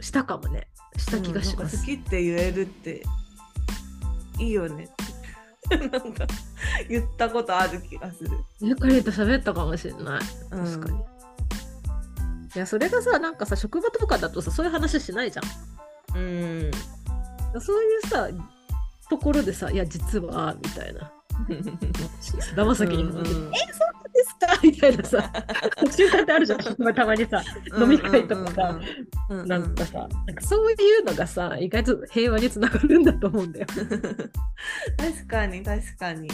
[0.00, 0.68] したかもね。
[0.96, 1.76] した気がします。
[1.76, 3.02] うん好きって言えるって
[4.38, 4.88] いいよね
[5.70, 6.26] なんか
[6.88, 8.30] 言ったことある気がする、
[8.60, 10.20] ゆかりと喋ったかもしれない。
[10.52, 11.15] うん確かに。
[12.56, 16.18] いや、それがさ、なんかさ、職場とかだとさ、そういう話しないじゃん。
[16.18, 16.70] うん。
[17.60, 18.28] そういうさ、
[19.10, 21.12] ところでさ、いや、実は、みたいな。
[22.56, 23.02] 騙さきに。
[23.04, 23.54] 話して、うんうん。
[23.54, 24.60] え、そうなんですか？
[24.62, 25.32] みたいなさ、
[25.94, 27.42] 瞬間ってあるじゃん、たまにさ、
[27.78, 28.80] 飲み会とかさ、
[29.28, 29.48] うんうんうん。
[29.48, 33.66] なんかさ、なんかそういうのがさ、意外と平和につながるんだと思うんだよ。
[34.96, 36.28] 確かに確かに。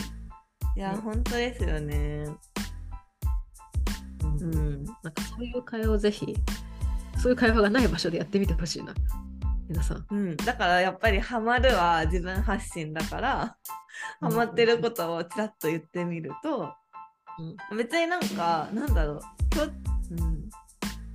[0.77, 0.99] いや、ね。
[0.99, 2.27] 本当ですよね
[4.23, 4.85] うん。
[4.85, 6.37] なんかそういう会話をぜひ、
[7.19, 8.95] そういう会話がない場所でやってみてほしいな。
[9.69, 10.07] 皆さん。
[10.11, 13.57] うん、だからやっぱりハマるは自分発信だから
[14.21, 16.75] ハマってることをちらっと言ってみると
[17.77, 19.21] 別になんかなんだろう。
[19.51, 20.49] きょ、うん、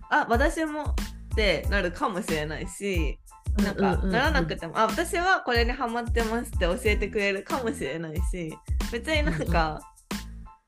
[0.09, 0.95] あ私も
[1.33, 3.19] ってなるかもしれないし
[3.57, 4.05] なんかうんうんうん。
[4.05, 8.51] うんならなくても、あ私はこれにハマってますって教えてくれるかもしれないし
[8.91, 9.81] 別になんか、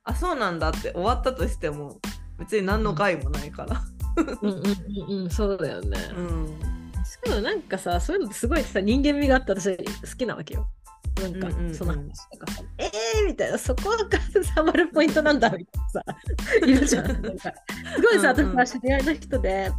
[0.04, 2.00] あそうなんだって終わったとしても
[2.40, 3.82] 別に何の害もないから。
[4.42, 4.64] うんうん
[5.10, 5.98] うんうん、そうだよね。
[6.16, 6.60] うん、
[7.06, 9.84] しかもなんかさ、そういうのってすごいさ、人間味があって私好
[10.18, 10.68] きなわけよ。
[11.22, 13.98] なんか、うんうんうんその話とかさ、えーみたいな、そこが
[14.56, 16.04] ハマるポイントなんだみたいなさ、
[16.66, 17.22] いるじゃん。
[17.22, 17.54] なんか
[17.96, 19.72] すごいさ、うんうん私さ、知り合いの人で、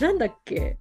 [0.00, 0.78] なんだっけ、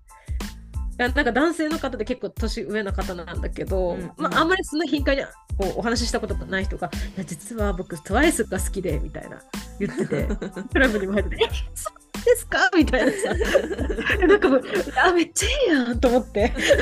[0.98, 5.24] なんか男性の方で結構年上の方なんだけど、うんうんまあ、あんまりその頻回に
[5.60, 9.42] こうお話ししたことがない人が、いや実は僕、TWICE が好きでみたいな
[9.80, 10.28] 言ってて、
[10.72, 12.70] クラブにも入ってて、えそうですか？
[12.76, 13.34] みたいなさ、
[14.28, 14.62] なんかもう、
[15.04, 16.54] あ、めっちゃいいやんと思って、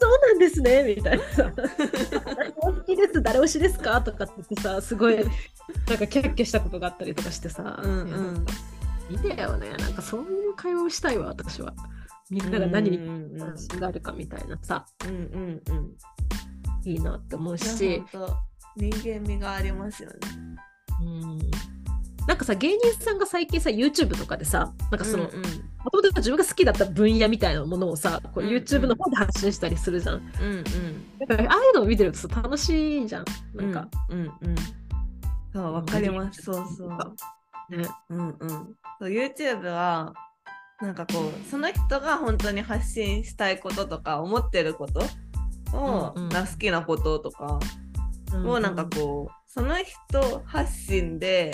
[0.00, 1.24] そうなんですねみたいな。
[1.24, 4.00] さ、誰も好きです、誰推しですか？
[4.02, 8.46] とかって言ってさ、すごい、なんかキャッキャしたことがあったりとかしてさ、うんうん。
[9.10, 11.74] いいんだよね、なんかそういう会話をしたいわ、私は。
[12.30, 12.98] みんなが何に
[13.38, 15.92] 関心があるかみたいなさ、うんうんうん
[16.88, 18.02] いいなって思うし、
[18.76, 20.16] 人間味がありますよね。
[21.02, 21.38] うん。
[22.26, 25.42] なんかさ、芸人さんが最近さ、YouTube とかでさ、なんかその、もうん。
[25.42, 25.48] と
[25.96, 28.56] もと自分が好きだった分野みたいなものをさ、こううんうん。
[28.56, 30.16] YouTube の方で発信したりするじゃん。
[30.16, 30.64] うんうん。
[31.18, 33.24] だからああいうのを見てるとさ、楽しいじゃん。
[33.54, 34.30] なんか、うんうん。
[35.52, 36.42] そうわかります。
[36.42, 36.88] そうそう。
[37.74, 37.88] ね。
[38.10, 38.48] うんうん。
[39.00, 40.12] そう YouTube は
[40.80, 45.02] なんかこうその人が本当に発信したいこととか思ってること
[45.72, 46.28] を、うんうん。
[46.28, 47.58] が好きなこととか
[48.34, 51.52] をなんかこうその人発信で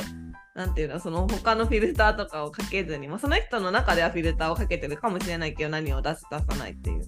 [0.55, 7.05] なんていうのその他のフィルターとかをかけずに、まあ、その人の中ではフィルターをかけてるかもしれないけど何を出す出さないっていう。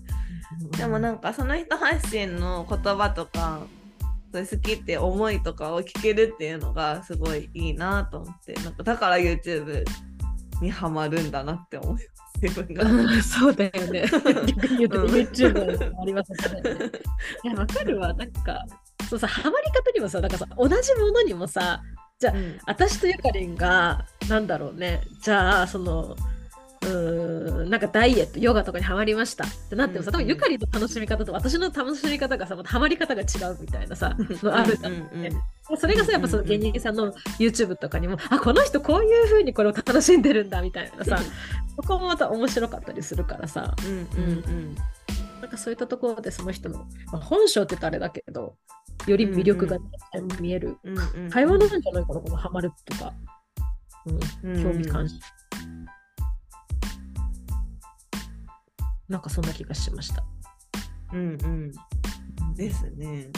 [0.77, 3.61] でもなんかその人発信の言葉とか
[4.33, 9.85] そういう好きって思いとかを聞けるっていうのがすごいいいなと思ってなんかだから YouTube
[10.61, 12.07] にハマるんだなって思います
[12.41, 12.85] 自分が。
[12.85, 14.05] うんそうだよね。
[14.47, 16.91] 逆に言うとうん YouTube ありますよね。
[17.45, 18.13] いや、わかるわ。
[18.15, 18.65] なんか、
[19.09, 21.81] そうさ、ハマり方にもさ、なんかさ、同じものにもさ、
[22.23, 26.17] うん私とゆかりんが、なんだろうね、じゃあ、その、
[26.87, 29.45] うーんなんかダイエット、ヨガとかにハマりました。
[29.45, 35.09] ってなってもさ、うん多分ゆかりの楽しみ方と私の楽しみ方がさ、またハマり方が違うみたいなさ、のあるじゃんうん。
[35.13, 35.23] うん。
[35.23, 35.31] ね
[35.79, 41.19] それがさ、やっぱその芸人さんの YouTube とかにも、 あ、この人こういう風にこれを楽しんでるんだみたいなさ、
[41.75, 44.77] そこもまた面白かったりするからさ、うんうん
[45.41, 48.57] なんかそういったところでその人の、まあ、本性って言ったらあれだけど、
[49.07, 49.79] より魅力が
[50.41, 50.79] 見える。
[50.83, 51.31] うんうんうん。
[51.31, 53.13] 会話なんじゃないかな、このハマるとか。
[54.43, 55.21] うん、うん興味関心。
[59.09, 60.25] なんかそんな気がしました。
[61.13, 61.73] うんうん。
[62.55, 63.31] ですね。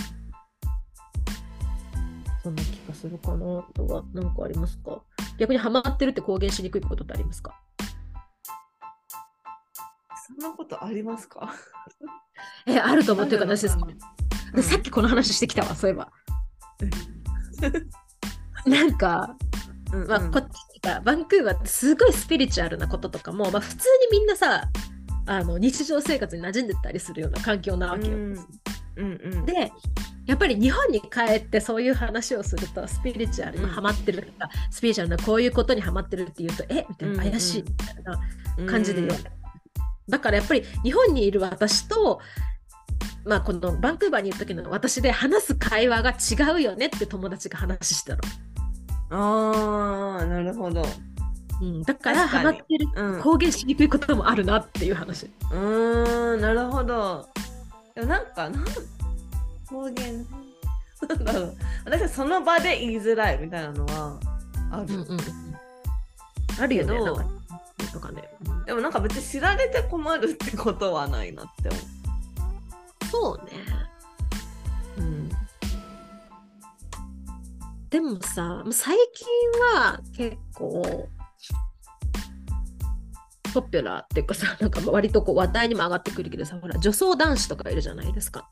[2.42, 3.58] そんな気がするかな。
[3.58, 5.02] あとは何かありますか？
[5.38, 7.60] 逆にハマってるって公言しにくいことってありますか？
[10.26, 11.54] そんなことありますか？
[12.66, 13.86] え、あると思ってるから私ですか
[14.54, 14.62] うん。
[14.62, 16.10] さっきこの話してきたわ、そういえば。
[18.66, 19.36] なんか、
[19.92, 20.08] うんうん。
[20.08, 24.68] まあ、こっちがバンクーバーってすごいスピリチュアルなこととかも、まあ、普通にみんなさ
[25.28, 28.14] あの日常生活に馴染んでたりするような環境なわけよ。
[28.14, 28.32] うん。
[28.96, 29.46] うんうん。
[29.46, 29.70] で
[30.26, 36.84] やっぱり日本に帰ってそういう話をするとスピリチュアルにハマってるとか、スピリチュアルなこういうことにハマってるって言うとえ？
[36.88, 38.20] みたいな怪しいみたいな
[38.70, 39.30] 感じで言われる、
[40.08, 42.20] だからやっぱり日本にいる私と
[43.24, 48.22] まあこのバンクーバーにいる時の私で話す会話が違うよねって友達が話してたの。
[49.10, 50.84] ああなるほど。
[51.60, 55.26] うん、だからハマってるうん公言しにくいこともあるなっていう話。
[55.26, 57.28] うーんなるほど。
[57.94, 58.64] でもなんかなん
[59.66, 60.26] 方言
[61.08, 64.18] なんだろう私はその場で言いづらいみたいなのは
[64.70, 65.04] ある。
[66.60, 66.92] あるよね。
[66.92, 67.24] けどなんか
[67.92, 68.28] とかね。
[68.66, 71.78] でもなんか別に知られて困るってことはないなって思
[73.10, 73.52] そうね。
[74.98, 75.00] う。
[75.00, 75.30] うん
[77.90, 79.26] でもさ、最近
[79.74, 81.08] は結構
[83.62, 88.48] ポピュラーっていうかさ、なんか割とこう話題にも上がってくるけどさ、ほら女装男子とかいるじゃないですか。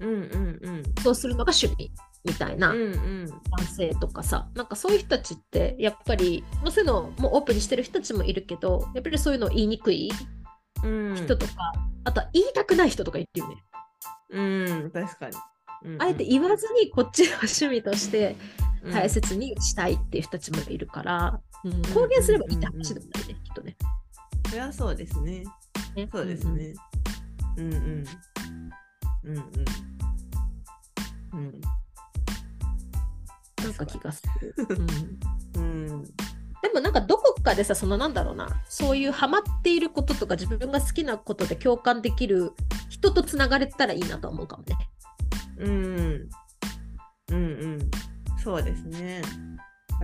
[0.00, 1.90] うんうんうんそうするのが趣味
[2.24, 10.10] みたいなうんうん男性とかさ、なんかそういう人たちってやっぱり、もうそういうのをもうオープンにしてる人たちもいるけど、やっぱりそういうのを言いにくい
[10.84, 11.52] うん人とか、
[12.04, 13.56] あとは言いたくない人とかいるよね。
[14.30, 14.40] う
[14.86, 15.36] ん確かに。
[15.84, 18.34] うんうんあえて言わずにこっちの趣味として
[18.82, 23.76] うん大切にしたいっていう人たちもいるから、うん公言すればいいって話でもないね、きっとね。
[24.48, 25.44] そりゃそうですね。
[25.94, 26.48] ねそうです。
[26.48, 26.74] ね。
[27.56, 27.80] うんうん。
[29.24, 29.44] うんうん。
[31.32, 31.38] うん。
[31.38, 31.60] うん
[33.62, 34.54] なんか気がする。
[35.56, 36.04] うんうん。
[36.04, 42.52] でもなんかどこかでさ、そのなんだろうな、そういうハマっていることとか自分が好きなことで共感できる
[42.88, 44.76] 人とつながれたらいいなと思うかもね。
[45.58, 46.28] うん。
[47.32, 47.90] うんうん。
[48.42, 49.22] そうですね。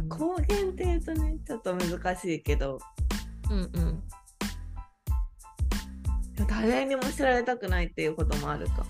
[0.09, 2.79] 公言っていうとね、ちょっと難しいけど、
[3.51, 4.03] うんうん。
[6.45, 8.87] い誰にも知られたくないっていうこともあるか。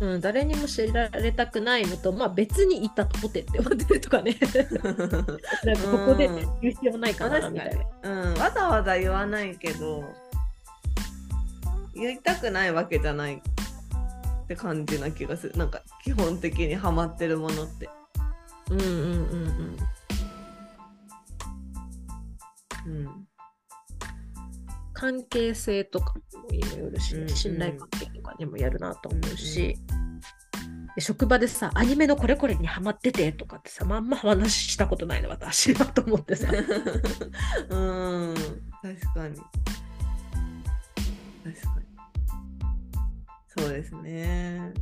[0.00, 4.36] うん、誰にも知られたくないのと、まあ別にいたとてって思ってるとかね。
[5.64, 8.10] なんかここで言う必要ないかなみたいな。
[8.10, 10.04] うん、わざわざ言わないけど
[11.94, 17.88] 言いたくないわけじゃないって感じな気がするなんか基本的にハマってるものって。
[18.70, 18.96] うんうんうん
[22.86, 22.96] うん。
[23.06, 23.23] うん
[24.94, 26.14] 関係性とか
[26.50, 27.28] にもよるし、うんうん。
[27.28, 29.76] 信頼関係とかにもやるなと思うし、
[30.94, 36.48] で職場でさアニメのこれこれにハマっててとかってさまんま話したことないの私はと思ってさ。
[37.68, 38.34] うん。
[38.80, 39.36] 確かに。
[39.36, 39.52] 確
[41.60, 41.86] かに。
[43.58, 44.72] そうですね。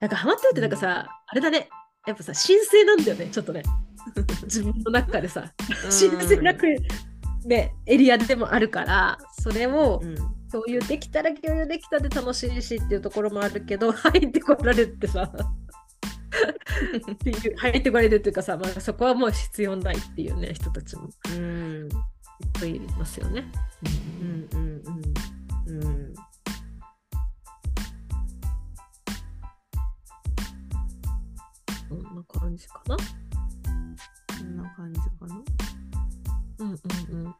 [0.00, 1.68] なんかハマってるってなんかさ、あれだね。
[2.06, 3.62] やっぱさ神聖なんだよねちょっとね
[4.44, 6.66] 自分の中でさ神聖なく、
[7.44, 10.16] ね、エリアでもあるからそれをうん。
[10.52, 15.32] 共有できたら共有できたで楽しいしっていうところもあるけど 入ってこられるってさ
[17.10, 21.88] っていう 入ってこられるっていうかさ、まあ、そこはもう必要ないっていうね人たちもうん。
[22.42, 23.44] いっぱいいますよね。
[24.20, 24.82] うんうん。
[25.66, 25.84] うん。
[25.84, 26.14] うん。
[31.88, 32.96] こんな感じかな。
[34.76, 35.42] 感じかな
[36.58, 36.76] うんうん
[37.10, 37.34] うん。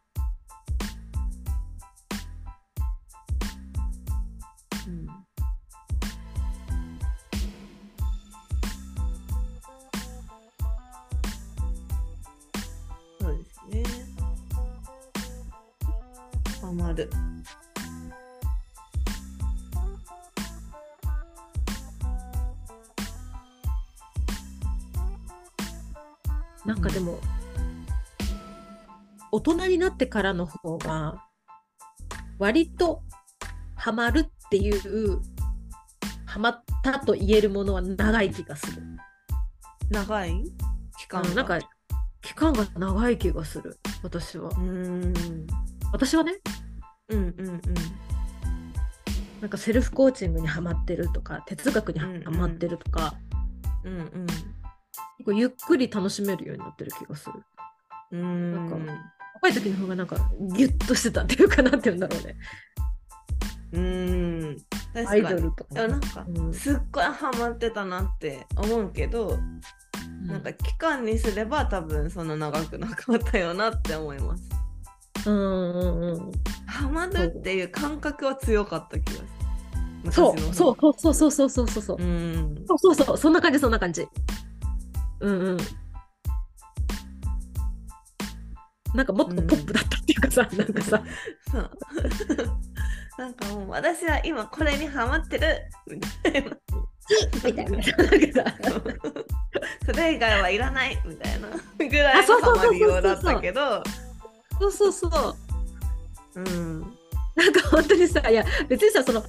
[4.87, 5.07] うん
[13.21, 13.85] そうですね。
[16.61, 17.09] ハマる。
[26.65, 27.19] なんかでも、
[29.33, 31.25] 大人になってからの方が
[32.39, 33.03] 割と
[33.75, 35.21] ハマるっていう
[36.27, 38.83] ハマったと言えるものは長い気がする。
[39.91, 40.45] 長い？
[40.99, 41.59] 期間なんか
[42.21, 44.53] 期間が長い気がする私はう。
[44.53, 45.47] ーん。
[45.93, 46.35] 私はね
[47.09, 47.61] うんうんうん。
[49.41, 53.15] なんかセルフコーチングにハマってるとか哲学にハうんうんマってるとか、
[53.85, 54.27] うんうん。
[54.27, 54.62] 結構
[55.33, 57.35] ゆっくり楽しめるようになってる気がする。
[58.13, 58.93] うーんなんか
[59.35, 60.17] 若い時の方がなんか
[60.57, 62.37] ギュッとしてたっていうかなんて言うんだろうね。
[63.73, 64.57] うーん。
[64.95, 65.29] アイに。
[65.29, 65.89] ドルとか。
[65.89, 69.39] なんか、うんすっごいハマってたなって思うけど、
[70.27, 74.49] なんか期間にすれば多分その長くなかったよなって思います。
[75.27, 76.33] うんうんうん。
[76.67, 80.13] ハマるっていう感覚は強かった気がする。
[80.13, 82.03] そうそ方うそうそうそうそうそうそう。
[82.03, 82.65] うん。
[82.67, 84.07] そうそうそう、そんな感じ、そんな感じ。
[85.23, 85.59] うんうん。
[88.95, 91.03] なんかもっとポップだったっていうかさ、なんかさ、
[91.51, 91.71] そう。
[93.19, 96.51] なんかもう私は今これにハマってるみたいな。
[97.45, 97.83] みたいな。
[99.87, 101.49] それ以外はいらないみたいな
[101.79, 103.83] ぐらいあそうのハそうそうそうマりようだったけど、
[104.59, 105.37] そうそうそ
[106.35, 106.41] う。
[106.41, 106.81] うん。
[107.35, 109.25] なんか本当にさ、いや、別にさ、その、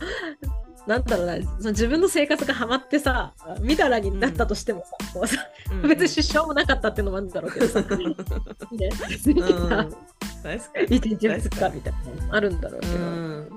[0.85, 5.37] なんだろうな、その自分の生活がハマってさ、みだらになったとしてもさ、こうさ
[5.71, 5.89] うん。
[5.89, 7.87] 別に支障もなかったっていうのもあるんだろうけどさ、ね、
[9.09, 9.87] 別にうん、さ、
[10.43, 10.95] 確かに。
[10.97, 13.49] 一日二日みたいなのあるんだろうけど、うん。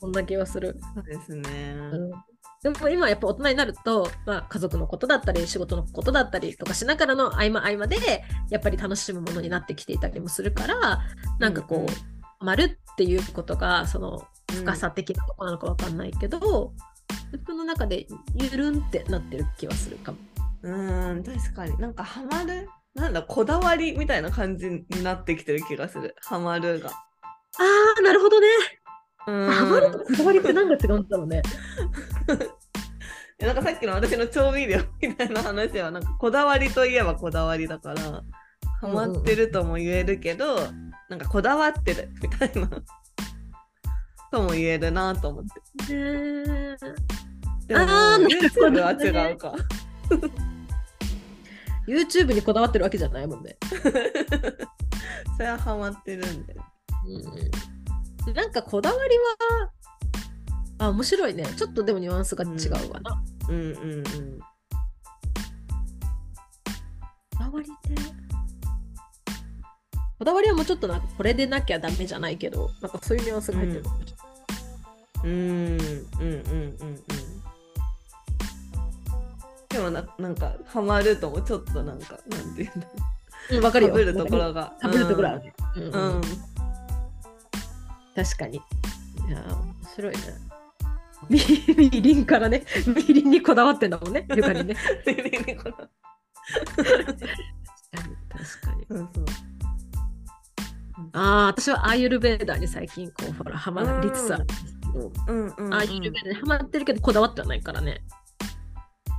[0.00, 0.78] そんな気はする。
[0.94, 1.74] そうですね。
[1.92, 2.10] うん。
[2.62, 11.00] でも今やっぱ大人になると、まあ、家族のことだったり仕事のことだったりとかしながらの合間合間でやっぱり楽しむものになってきていたりもするから
[11.38, 11.88] なんかこう、うんうん。
[11.90, 11.96] ハ
[12.40, 12.62] マる
[12.92, 16.72] っていうことがその深さ的なとこなのかわかんないけど、
[17.32, 20.18] 自分の中でゆるんってなってる気はするかも。
[20.62, 26.90] うん、確かになんかハマるなんだこだわりみたいな感じになってきてる気がするハマるが。
[26.90, 28.46] あーなるほどね。
[29.26, 31.42] うんハマるとこだわりって何が違うんだろうね。
[33.40, 38.22] なんかさっきの私の調味料みたいな話はなんかこだわりといえばこだわりだから
[38.80, 40.56] ハマってるとも言えるけど、
[41.10, 42.70] なんかこだわってるみたいな
[44.34, 45.44] とも言えるなと思っ
[45.86, 45.94] て。
[45.94, 46.76] ね
[47.68, 49.54] でも YouTube ねは違うか。
[51.86, 53.56] YouTube にこだわってるわけじゃないもんね。
[55.36, 56.56] それはハマってるんで。
[58.26, 59.70] うん、なんかこだわりは
[60.78, 64.04] あ面白いねちょっとでもニュアンスが違うわな、うんうんうん。
[67.30, 67.76] こだわりね
[70.18, 74.23] こだわりはもうちょっとなんかこれでなきゃダメじゃないけどなんかそういうニュアンスが入ってる、うん
[75.24, 77.04] うんうんうんうん。
[79.68, 82.86] でもななんかハマるともちょっとなんかなんていうんだ
[83.50, 84.76] うん、わかるよるところが。
[84.80, 85.90] かぶるところあるね、うんうん。
[85.90, 86.20] うん。
[88.14, 88.56] 確かに。
[88.56, 88.60] い
[89.30, 90.20] やー、面白いね。
[91.28, 91.40] み
[91.76, 94.74] みりんからね、みりんにこだわってんだもんね、ゆか りね。
[94.74, 95.64] 確かに、確か
[98.74, 98.86] に。
[98.88, 99.24] そうそう。
[101.12, 105.74] ああ、私はアーユルベーダーに最近、こう、ほら、ハマりつつあるんですけど、うんうん、うん。
[105.74, 108.02] アーユルベーにハマってるけど、こだわってはないからね。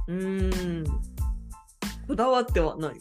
[0.07, 0.85] うーん。
[2.07, 2.95] こだわってはない。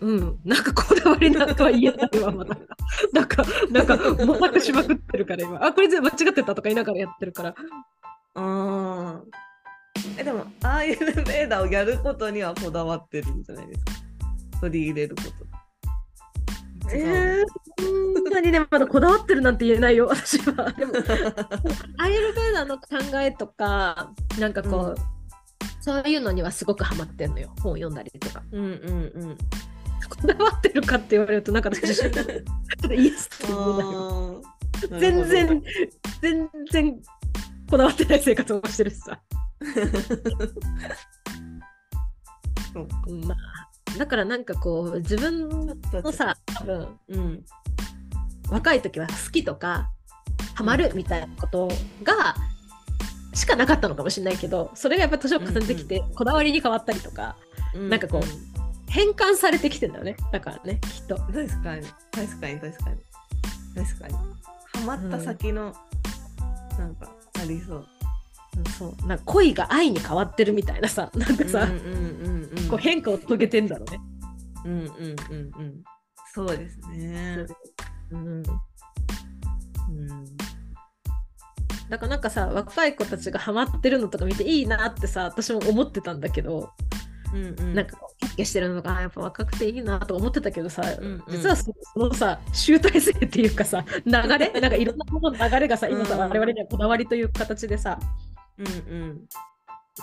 [0.00, 2.56] うん、なんかこだわりなんかは言えないわ、まだ。
[3.12, 5.64] なんか、なんか、模索しまくってるから、今。
[5.64, 7.54] あ、これ全部間違ってたとか言いながらやってるから。
[8.34, 9.54] あー
[10.18, 13.92] えでもああいうベーダーをやることにはこだわってるんじゃないですか
[14.60, 15.53] 取り入れること
[16.92, 17.44] えー、
[18.14, 20.72] そんなにね、まだこだわってるなんて言えないよ、私は。
[20.72, 20.92] でも、
[21.98, 24.94] アイルベーダーの考えとか、なんかこう、うん
[25.84, 27.52] そういうのにはすごくハマってんのよ。
[27.60, 28.42] 本を読んだりとか。
[28.52, 29.38] うんうんうん
[30.08, 33.12] こだわってるかって言われると、なんかイエスって言えないよ
[33.44, 35.62] あー全然、
[36.22, 37.02] 全然
[37.70, 39.20] こだわってない生活をしてるしさ。
[42.72, 43.36] そ ううんまあ、
[43.98, 47.44] だからなんかこう、自分のさ、多分、うん
[48.50, 49.90] 若い時は好きとか
[50.54, 51.68] ハマるみたいなこと
[52.02, 52.34] が
[53.32, 57.36] しかなかったのかもしれないけどそれがやっぱ年を重ねてきて、こだわりに変わったりとか
[57.74, 60.16] なんかこう変換されてきてんだよね。
[60.30, 61.16] だからねきっと。
[61.16, 61.32] 確
[61.62, 61.86] かに。
[62.12, 62.96] 確かに確かに。
[63.74, 64.14] 確かに。
[64.14, 65.74] ハマった先の、
[66.78, 67.10] なんか
[67.40, 67.86] ありそう
[68.78, 71.68] そうなんか恋が愛に変わってるみたいなさなんかさ、
[72.78, 74.00] 変化を遂げてんだろうね、
[74.64, 75.84] うんうんうんうん。
[76.32, 77.46] そうですね。
[78.10, 78.42] うん、うん。
[81.88, 86.70] だからなんかさ若い子たちがハマってるのとか見ていいなってさ私も思ってたんだけど、
[87.32, 87.74] うんうん。
[87.74, 87.98] なんか
[88.36, 91.22] キャしてるのがあやっぱ若くていいなと思ってたけどさ、うんうん。
[91.28, 94.60] 実はそそのさ集大成っていうかさ流れ？
[94.60, 96.20] なんかいろんなものの流れがさ今さ、うん。
[96.20, 97.98] 我々にはこだわりという形でさ
[98.58, 98.70] うんう
[99.06, 99.28] ん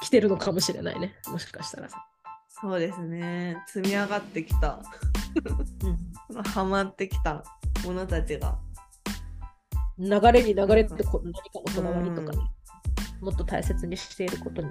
[0.02, 2.06] 来てるのかもしれないねもしかしたらさ。
[2.50, 4.82] そうですね積み上がってきた
[6.54, 7.44] ハマってきた
[7.84, 8.60] ものたちが
[9.98, 12.38] 流れに流れってこ何かのこだわりとかね、
[13.22, 14.70] もっと大切にしていることに。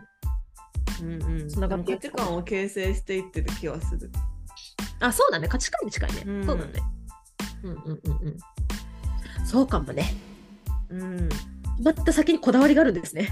[1.02, 4.10] うんうんつながって価値観を形成していってる気はする
[5.00, 6.72] あそうだね価値観に近いね、うんそうだね。
[7.62, 9.46] うんうんうんうん。
[9.46, 10.14] そうかもね。
[10.90, 11.28] うん
[11.82, 13.30] また先にこだわりがあるんですね。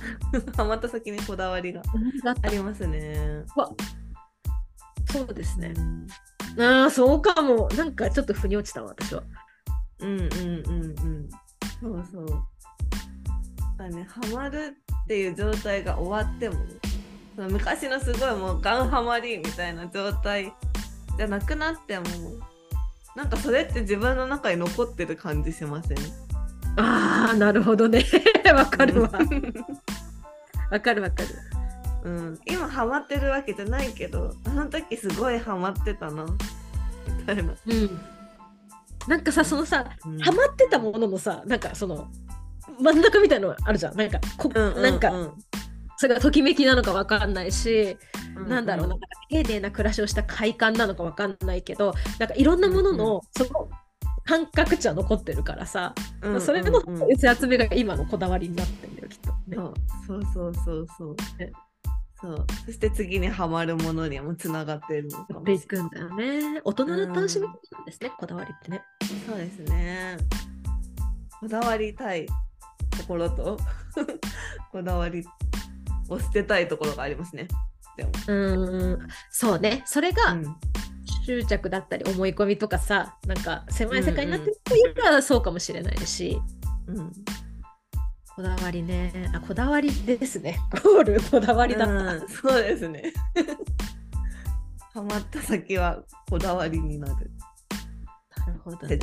[0.56, 1.82] ハマった先にこだわりが
[2.42, 3.70] ありますねわ
[5.10, 5.80] そうですねう。
[5.80, 6.06] ん
[6.58, 7.68] ああ、そうかも。
[7.76, 9.22] なんかちょっと腑に落ちたわ、私は。
[10.00, 11.28] うんうんうんうん
[11.80, 12.26] そうそう
[13.78, 16.56] だねハマるっていう状態が終わっても
[17.34, 20.52] その昔のすごいもうガンハマりみたいな状態
[21.16, 22.04] じゃなくなっても
[23.14, 25.96] なんかそれって自分の中に残ってる感じしません？
[26.78, 28.04] ああ、なるほどね。
[28.54, 29.10] わかるわ。
[30.70, 31.28] わかるわかる。
[32.04, 36.24] うん、今ハマってるわけじゃないけどあの時すごいハマってたな。
[37.18, 38.00] みたいな、うん。
[39.08, 40.18] なんかさ、そのさ、うん。
[40.18, 42.08] ハマってたもののさ、なんかその、
[42.80, 43.96] 真ん中みたいのあるじゃん。
[43.96, 44.82] なんか、こうんうんうん。
[44.82, 45.12] なんか、
[45.96, 47.96] それがときめきなのかわかんないし、
[48.36, 53.70] うなんだろうな、なんか丁寧な暮らしをした快感なのかわかんないけど、なんかいろんなものの、その
[54.26, 59.56] 感覚値は残ってるからさ、うんうんそれのうん寄せ集めが今のこだわりになってるんだよ、きっと、ね。
[59.56, 59.74] そう
[60.06, 60.86] そうそうそう。
[60.98, 61.52] そうね。
[62.20, 62.46] そう。
[62.66, 65.66] そして次にハマるものにもつながってるのかもしれない。
[65.66, 66.60] くんだよね。
[66.64, 68.82] 大人の楽しみなんですね、こだわりってね。
[69.26, 70.16] そうですね。
[71.40, 73.58] こだわりたいところと
[74.72, 75.24] こだわり
[76.08, 77.46] を捨てたいところがありますね。
[77.96, 79.82] でも、うーん、そうね。
[79.86, 80.56] それがうん
[81.26, 86.40] 執着だったり思い込みとかさ、なんか狭い世界になってるといえばそうかもしれないし、
[86.86, 87.12] うん
[88.36, 89.30] こだわりね。
[89.34, 90.60] あ、こだわりですね。
[90.84, 91.94] ゴール、こだわりだった。
[91.94, 93.14] うんそうですね
[94.92, 97.30] ハマった先はこだわりになる
[98.46, 98.98] なるほどね。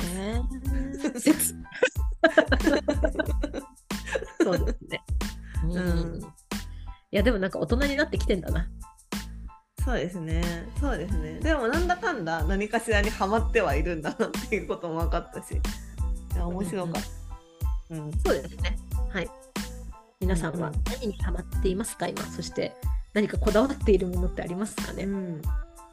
[1.18, 1.52] 説
[4.40, 5.02] そうですね。
[5.64, 5.76] うん。
[5.76, 5.80] う
[6.18, 6.34] ん
[7.14, 8.68] いや、でもなんか大人になってきてんだな。
[9.84, 10.42] そうですね
[10.80, 17.00] そうですねでもなんだかんだ何かしらにハマってはいるんだなっていうことも分かったしいや面白かった、
[17.94, 18.78] うんそうですね。
[19.12, 19.30] はい。
[20.20, 22.22] 皆さんは何にハマっていますか、今？
[22.22, 22.74] そして
[23.12, 25.04] 何かこだわっているものってありますかね？
[25.04, 25.42] うん、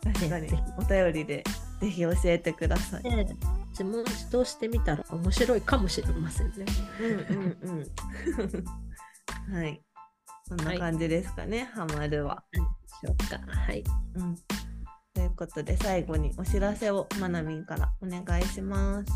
[0.02, 1.44] 確かにぜひお便りで
[1.82, 3.04] ぜひ教えてください。
[3.04, 3.36] ねえ
[3.72, 6.54] 自問自答してみたら面白いかもしれませんね。
[7.02, 7.86] うんうん
[9.50, 9.54] うん。
[9.54, 9.82] はい。
[10.48, 12.44] そんな感じですかね、ハマるは。
[13.08, 13.40] ょうか。
[13.48, 13.84] はい。
[14.16, 14.36] うん。
[15.14, 19.12] ということで最後にお知らせをまなみんからお願いします。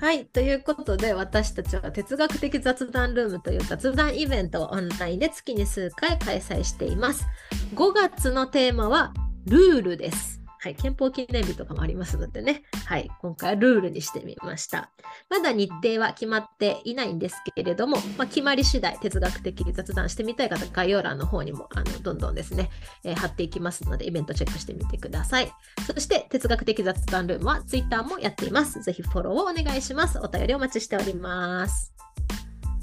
[0.00, 7.26] はい、ということで私たちは哲学的雑談ルームという雑談イベントをオンラインで月に数回開催しています。
[7.74, 9.12] 5月のテーマは
[9.46, 10.37] ルールです。
[10.60, 14.90] はい、憲法記念日とかもありますのでね、はい、今回はルールにしてみました。
[15.30, 22.70] まだ日程は決まっていないんですけれども、まあ、決まり次第哲学的に雑談してみたい方、概要欄の方にもあのどんどんですね、
[23.04, 25.52] えー貼っていきますので、イベントチェックしてみてください。
[25.86, 28.80] そして、哲学的雑談ルームは Twitter もやっています。
[28.80, 30.18] ぜひフォローをお願いします。
[30.20, 31.92] お便りお待ちしております。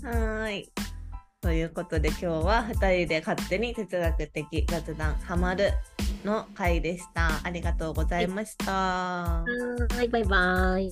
[0.03, 0.69] はい。
[1.41, 5.71] ということで今日は2人で勝手に哲学的雑談ハマる
[6.23, 7.29] の回でした。
[7.43, 8.71] ありがとうございました。
[8.73, 9.45] は
[10.03, 10.89] い、バイバイ。